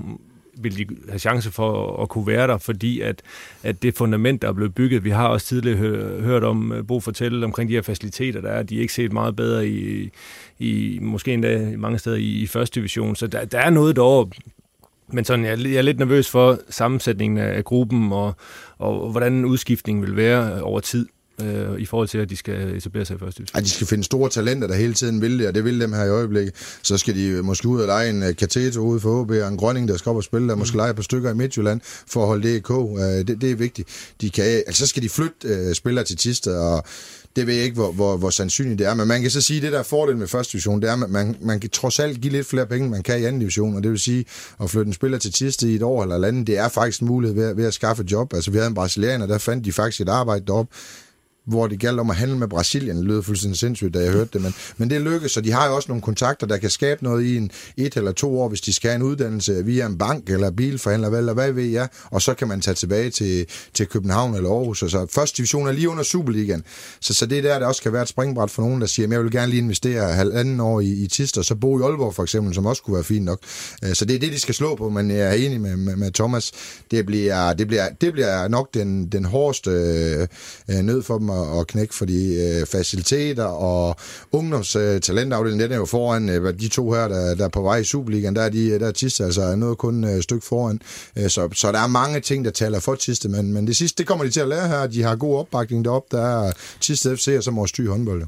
[0.57, 3.21] vil de have chance for at kunne være der, fordi at,
[3.63, 6.87] at det fundament, der er blevet bygget, vi har også tidligere hø- hørt om øh,
[6.87, 10.09] Bo fortælle omkring de her faciliteter, der er, de er ikke set meget bedre i,
[10.59, 14.29] i måske endda mange steder i, i første division, så der, der er noget derovre,
[15.07, 18.35] men sådan, jeg, jeg er lidt nervøs for sammensætningen af gruppen, og,
[18.77, 21.07] og hvordan udskiftningen vil være over tid
[21.41, 23.59] øh, i forhold til, at de skal etablere sig i første division.
[23.59, 25.93] Ja, de skal finde store talenter, der hele tiden vil det, og det vil dem
[25.93, 26.53] her i øjeblikket.
[26.81, 29.57] Så skal de måske ud og lege en uh, Kateto ude for HB, og en
[29.57, 30.59] Grønning, der skal op og spille, der mm.
[30.59, 32.69] måske lege på stykker i Midtjylland for at holde det i k.
[32.69, 33.89] Uh, det, det er vigtigt.
[34.21, 36.83] De kan, altså, så skal de flytte uh, spillere til Tiste, og
[37.35, 39.57] det ved jeg ikke, hvor, hvor, hvor sandsynligt det er, men man kan så sige,
[39.57, 41.99] at det der er fordelen med første division, det er, at man, man kan trods
[41.99, 44.25] alt give lidt flere penge, end man kan i anden division, og det vil sige,
[44.61, 47.07] at flytte en spiller til Tiste i et år eller andet, det er faktisk en
[47.07, 48.33] mulighed ved, ved at skaffe et job.
[48.33, 50.75] Altså vi havde en brasilianer, der fandt de faktisk et arbejde deroppe,
[51.45, 52.97] hvor det galt om at handle med Brasilien.
[52.97, 55.67] Det lød fuldstændig sindssygt, da jeg hørte det, men, men det lykkedes, så de har
[55.67, 58.61] jo også nogle kontakter, der kan skabe noget i en et eller to år, hvis
[58.61, 62.21] de skal have en uddannelse via en bank eller bilforhandler, eller hvad ved jeg, og
[62.21, 64.79] så kan man tage tilbage til, til København eller Aarhus.
[64.79, 66.63] Så, så første division er lige under Superligaen,
[66.99, 69.07] så, så det er der, der også kan være et springbræt for nogen, der siger,
[69.07, 71.83] at jeg vil gerne lige investere halvanden år i, i Tist, og så bo i
[71.83, 73.39] Aalborg for eksempel, som også kunne være fint nok.
[73.83, 75.95] Øh, så det er det, de skal slå på, men jeg er enig med, med,
[75.95, 76.51] med Thomas.
[76.91, 79.69] Det bliver, det bliver, det bliver nok den, den hårdeste
[80.69, 83.95] øh, nød for dem at, at knække, fordi øh, faciliteter og
[84.31, 87.77] ungdomstalentafdelingen, øh, den er jo foran øh, de to her, der, der er på vej
[87.77, 90.45] i Superligaen, der er de der er Tiste, altså er noget kun et øh, stykke
[90.45, 90.81] foran.
[91.17, 93.97] Øh, så, så der er mange ting, der taler for Tiste, men, men det sidste,
[93.97, 94.87] det kommer de til at lære her.
[94.87, 96.17] De har god opbakning deroppe.
[96.17, 98.23] Der er Tiste FC og så vores styre håndbold.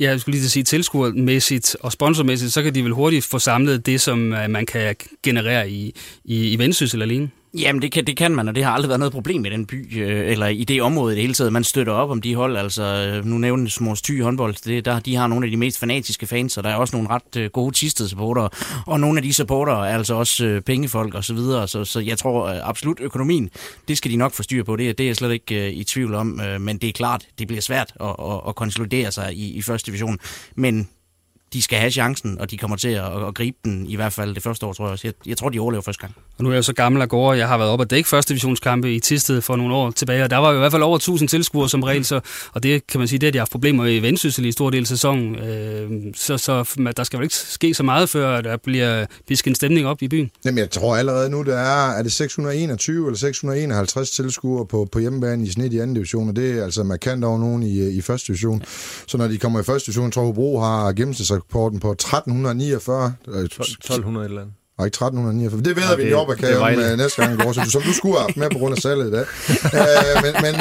[0.00, 3.24] Ja, jeg skulle lige til at sige, tilskuermæssigt og sponsormæssigt, så kan de vel hurtigt
[3.24, 5.94] få samlet det, som øh, man kan generere i,
[6.24, 7.30] i, i Vendsyssel alene.
[7.54, 9.66] Jamen, det kan, det kan man, og det har aldrig været noget problem i den
[9.66, 11.52] by, øh, eller i det område i det hele taget.
[11.52, 15.00] Man støtter op om de hold, altså øh, nu nævnes Mors Thy håndbold, det, der,
[15.00, 17.50] de har nogle af de mest fanatiske fans, og der er også nogle ret øh,
[17.50, 18.48] gode tistede supportere,
[18.86, 22.00] og nogle af de supportere er altså også øh, pengefolk og så videre, så, så
[22.00, 23.50] jeg tror øh, absolut økonomien,
[23.88, 25.84] det skal de nok få styr på, det, det er jeg slet ikke øh, i
[25.84, 29.34] tvivl om, øh, men det er klart, det bliver svært at, at, at konsolidere sig
[29.34, 30.18] i, i første division,
[30.54, 30.88] men
[31.52, 34.34] de skal have chancen, og de kommer til at, at gribe den, i hvert fald
[34.34, 34.98] det første år, tror jeg.
[35.04, 36.14] Jeg, jeg tror, de overlever første gang.
[36.38, 38.28] Og nu er jeg så gammel og går, jeg har været oppe og dække første
[38.28, 40.96] divisionskampe i Tisted for nogle år tilbage, og der var jo i hvert fald over
[40.96, 42.20] 1000 tilskuere som regel, så,
[42.52, 44.70] og det kan man sige, det at de har haft problemer i Vendsyssel i stor
[44.70, 46.64] del af sæsonen, øh, så, så
[46.96, 50.08] der skal vel ikke ske så meget, før der bliver pisket en stemning op i
[50.08, 50.30] byen.
[50.44, 54.98] Jamen, jeg tror allerede nu, der er, er det 621 eller 651 tilskuere på, på
[54.98, 58.00] hjemmebane i snit i anden division, og det er altså markant over nogen i, i
[58.00, 58.62] første division.
[59.06, 60.92] Så når de kommer i første division, tror jeg, Hobro har
[61.46, 63.14] rapporten på 1349.
[63.26, 64.54] 1200 øh, eller andet.
[64.78, 65.62] Og ikke 1349.
[65.62, 67.82] Det ved ja, vi op, at kan om uh, næste gang går, så du, som
[67.82, 69.24] du skulle have haft med på grund af salget i dag.
[69.64, 70.54] uh, men men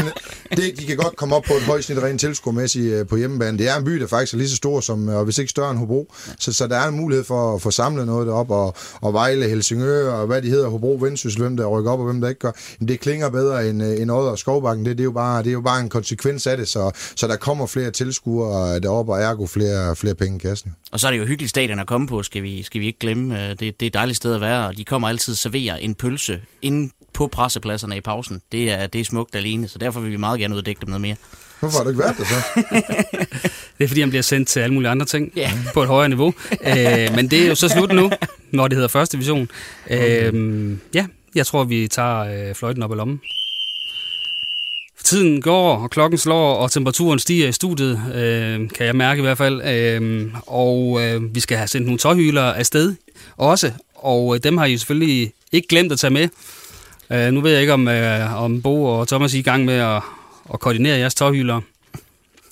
[0.58, 3.58] det, de kan godt komme op på et højt snit rent tilskuermæssigt uh, på hjemmebane.
[3.58, 5.72] Det er en by, der faktisk er lige så stor som, og hvis ikke større
[5.72, 6.14] end Hobro.
[6.40, 9.50] Så, så der er en mulighed for at få samlet noget derop og, og Vejle,
[9.50, 12.40] Helsingør og hvad de hedder, Hobro, Vendsyssel, hvem der rykker op og hvem der ikke
[12.40, 12.52] gør.
[12.80, 14.86] Men det klinger bedre end, end Odder og Skovbakken.
[14.86, 17.28] Det, det, er jo bare, det er jo bare en konsekvens af det, så, så
[17.28, 20.76] der kommer flere tilskuere deroppe og ergo flere, flere penge i kassen.
[20.92, 23.00] Og så er det jo hyggeligt stadion at komme på, skal vi, skal vi ikke
[23.00, 23.54] glemme.
[23.54, 26.92] Det, det er dejligt sted at være, og de kommer altid servere en pølse inde
[27.14, 28.42] på pressepladserne i pausen.
[28.52, 31.02] Det er, det er smukt alene, så derfor vil vi meget gerne uddække dem noget
[31.02, 31.16] mere.
[31.60, 32.64] Hvorfor har du ikke været der så?
[33.78, 35.52] det er fordi, han bliver sendt til alle mulige andre ting yeah.
[35.74, 36.34] på et højere niveau.
[36.64, 38.12] Æ, men det er jo så slut nu,
[38.52, 39.50] når det hedder første division.
[39.86, 40.34] Okay.
[40.34, 43.20] Æ, ja, jeg tror, vi tager øh, fløjten op i lommen.
[45.04, 49.22] Tiden går, og klokken slår, og temperaturen stiger i studiet, øh, kan jeg mærke i
[49.22, 49.62] hvert fald.
[49.68, 52.96] Øh, og øh, vi skal have sendt nogle tøjhylere afsted
[53.38, 53.72] også,
[54.06, 56.28] og øh, dem har I selvfølgelig ikke glemt at tage med.
[57.12, 59.74] Øh, nu ved jeg ikke, om, øh, om Bo og Thomas er i gang med
[59.74, 60.02] at,
[60.54, 61.62] at koordinere jeres tøjhylere.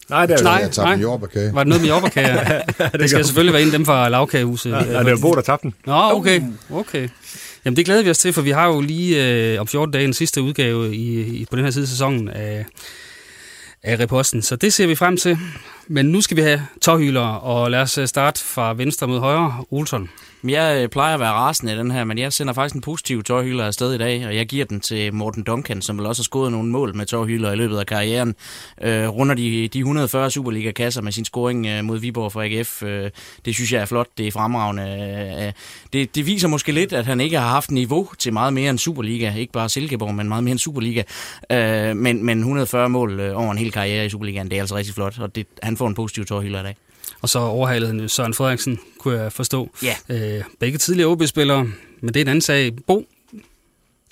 [0.10, 0.96] Nej, det er nej, jeg nej.
[0.96, 1.54] jordbærkage.
[1.54, 2.28] Var det noget med jordbærkage?
[2.50, 4.72] ja, det, det skal selvfølgelig være en af dem fra lavkagehuset.
[4.72, 5.74] Ja, ja, det er Bo, der tabte den.
[5.86, 6.42] Nå, okay.
[6.72, 7.10] okay.
[7.66, 10.06] Jamen det glæder vi os til, for vi har jo lige øh, om 14 dage
[10.06, 12.66] den sidste udgave i, i, på den her side af sæsonen af,
[13.84, 15.38] af reposten, så det ser vi frem til
[15.88, 19.64] men nu skal vi have tårhyler, og lad os øh, starte fra venstre mod højre.
[19.72, 20.10] Olsson.
[20.48, 23.24] Jeg øh, plejer at være rasende i den her, men jeg sender faktisk en positiv
[23.24, 26.24] tårhylder afsted i dag, og jeg giver den til Morten Duncan, som vel også har
[26.24, 28.36] scoret nogle mål med tårhylder i løbet af karrieren.
[28.82, 32.84] Øh, runder de, de 140 Superliga-kasser med sin scoring øh, mod Viborg for AGF.
[32.84, 33.12] Øh,
[33.46, 34.84] det synes jeg er flot, det er fremragende.
[34.84, 35.54] Øh, øh,
[35.94, 38.80] det, det viser måske lidt, at han ikke har haft niveau til meget mere end
[38.80, 39.34] Superliga.
[39.36, 41.04] Ikke bare Silkeborg, men meget mere end Superliga.
[41.52, 44.94] Øh, men, men 140 mål over en hel karriere i Superligaen, det er altså rigtig
[44.94, 46.76] flot, og det, han får en positiv tårhylder i dag.
[47.22, 49.70] Og så overhalede han Søren Frederiksen, kunne jeg forstå.
[49.84, 49.96] Ja.
[50.10, 51.64] Øh, begge tidligere OB-spillere,
[52.02, 52.72] men det er en anden sag.
[52.88, 53.06] Bo,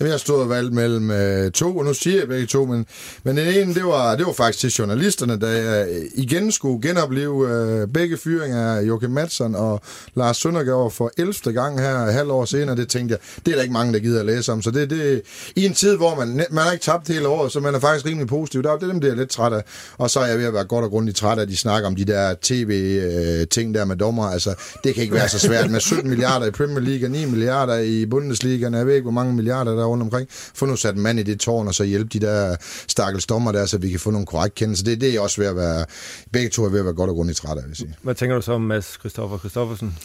[0.01, 2.85] Jamen, jeg stod og valgte mellem øh, to, og nu siger jeg begge to, men,
[3.23, 7.49] men den ene, det var, det var faktisk til journalisterne, der øh, igen skulle genopleve
[7.49, 9.81] øh, begge fyringer af Joachim Madsen og
[10.15, 11.33] Lars Søndergaard for 11.
[11.53, 12.75] gang her halv år senere.
[12.75, 14.61] Det tænkte jeg, det er der ikke mange, der gider at læse om.
[14.61, 15.21] Så det, det
[15.55, 18.05] i en tid, hvor man, man har ikke tabt hele året, så man er faktisk
[18.05, 18.63] rimelig positiv.
[18.63, 19.63] Der er det dem, der er lidt træt af.
[19.97, 21.87] Og så er jeg ved at være godt og grundigt træt af, at de snakker
[21.87, 24.25] om de der tv-ting øh, der med dommer.
[24.25, 27.25] Altså, det kan ikke være så svært med 17 milliarder i Premier League og 9
[27.25, 28.69] milliarder i Bundesliga.
[28.69, 30.27] Jeg ved ikke, hvor mange milliarder der rundt omkring.
[30.31, 32.55] Få nu sat en mand i det tårn, og så hjælpe de der
[32.87, 34.85] stakkels dommer der, så vi kan få nogle korrekt kendelser.
[34.85, 35.85] Det, det er også ved at være,
[36.31, 37.95] begge to er ved at være godt og grundigt træt af, vil jeg sige.
[38.01, 39.97] Hvad tænker du så om Mads Christoffer Christoffersen?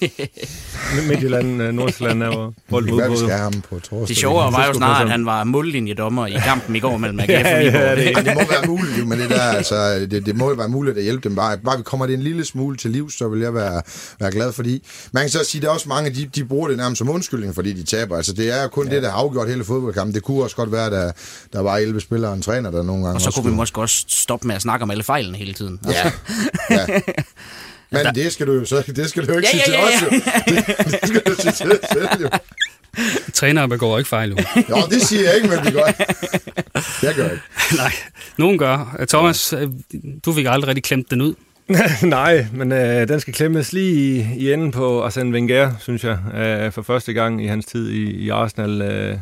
[1.09, 4.09] Midtjylland, øh, Nordsjælland er bolden Hvad vi skal have ham på torsdag.
[4.09, 7.30] Det sjove var jo snart, at han var mållinjedommer i kampen i går mellem AGF
[7.30, 7.80] og Ja, Viborg.
[7.82, 10.68] ja, det, det må være muligt, jo, men det der, altså, det, det må være
[10.68, 11.37] muligt at hjælpe dem.
[11.37, 13.82] Bare, bare vi kommer det en lille smule til liv, så vil jeg være,
[14.20, 16.76] være glad, fordi man kan så sige, der er også mange, de, de bruger det
[16.76, 18.16] nærmest som undskyldning, fordi de taber.
[18.16, 18.95] Altså, det er jo kun ja.
[18.95, 20.14] det, der har afgjort hele fodboldkampen.
[20.14, 21.12] Det kunne også godt være, at der,
[21.53, 23.57] der var 11 spillere og en træner, der nogle gange Og så også kunne vi
[23.57, 25.81] måske også stoppe med at snakke om alle fejlene hele tiden.
[25.87, 26.11] Ja,
[26.70, 26.87] ja.
[28.05, 29.93] Men det skal du jo så, det skal du jo ikke Ja, sige ja, til
[29.93, 30.09] ja, os, jo.
[30.55, 32.29] Det, det skal du sige til selv, jo.
[33.33, 34.31] trænere begår ikke fejl.
[34.31, 34.37] Jo.
[34.70, 35.85] Jo, det siger jeg ikke, men det gør
[37.03, 37.43] Jeg gør ikke.
[37.77, 37.93] Nej,
[38.39, 39.05] nogen gør.
[39.09, 39.68] Thomas, øh,
[40.24, 41.35] du fik aldrig rigtig klemt den ud.
[42.03, 46.18] Nej, men øh, den skal klemmes lige i, i enden på Arsene Wenger, synes jeg.
[46.35, 48.83] Øh, for første gang i hans tid i, i Arsenal.
[48.83, 49.16] Øh,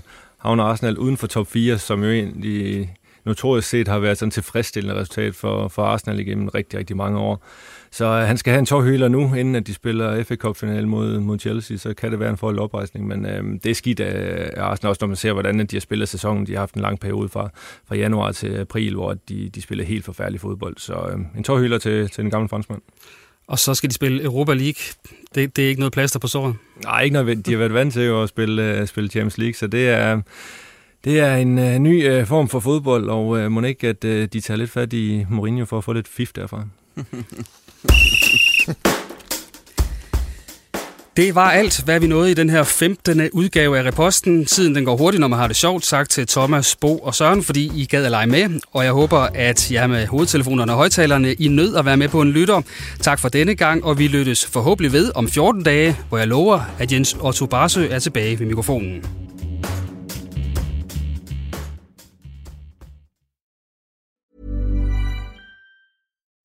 [0.45, 5.01] havner Arsenal uden for top 4, som jo egentlig notorisk set har været sådan tilfredsstillende
[5.01, 7.45] resultat for, for Arsenal igennem rigtig, rigtig mange år.
[7.91, 10.89] Så øh, han skal have en tårhyler nu, inden at de spiller FA cup final
[10.89, 14.01] mod, mod Chelsea, så kan det være en forhold oprejsning, men øh, det er skidt
[14.01, 16.47] af, øh, af Arsenal, også når man ser, hvordan de har spillet sæsonen.
[16.47, 17.51] De har haft en lang periode fra,
[17.89, 20.77] fra januar til april, hvor de, de spiller helt forfærdelig fodbold.
[20.79, 22.81] Så øh, en tårhyler til, til den gamle franskmand.
[23.47, 24.83] Og så skal de spille Europa League.
[25.35, 26.55] Det, det er ikke noget plaster på såret.
[26.85, 27.47] Nej, ikke noget.
[27.47, 30.21] De har været vant til at spille, uh, spille Champions League, så det er,
[31.05, 34.11] det er en uh, ny uh, form for fodbold, og uh, må ikke, at uh,
[34.11, 36.65] de tager lidt fat i Mourinho for at få lidt fif derfra.
[41.17, 43.31] Det var alt, hvad vi nåede i den her 15.
[43.33, 44.45] udgave af Reposten.
[44.45, 47.43] Tiden den går hurtigt, når man har det sjovt, sagt til Thomas, Bo og Søren,
[47.43, 48.61] fordi I gad at lege med.
[48.73, 52.21] Og jeg håber, at jeg med hovedtelefonerne og højtalerne i nød at være med på
[52.21, 52.63] en lytter.
[53.01, 56.61] Tak for denne gang, og vi lyttes forhåbentlig ved om 14 dage, hvor jeg lover,
[56.79, 59.05] at Jens Otto Barsø er tilbage ved mikrofonen.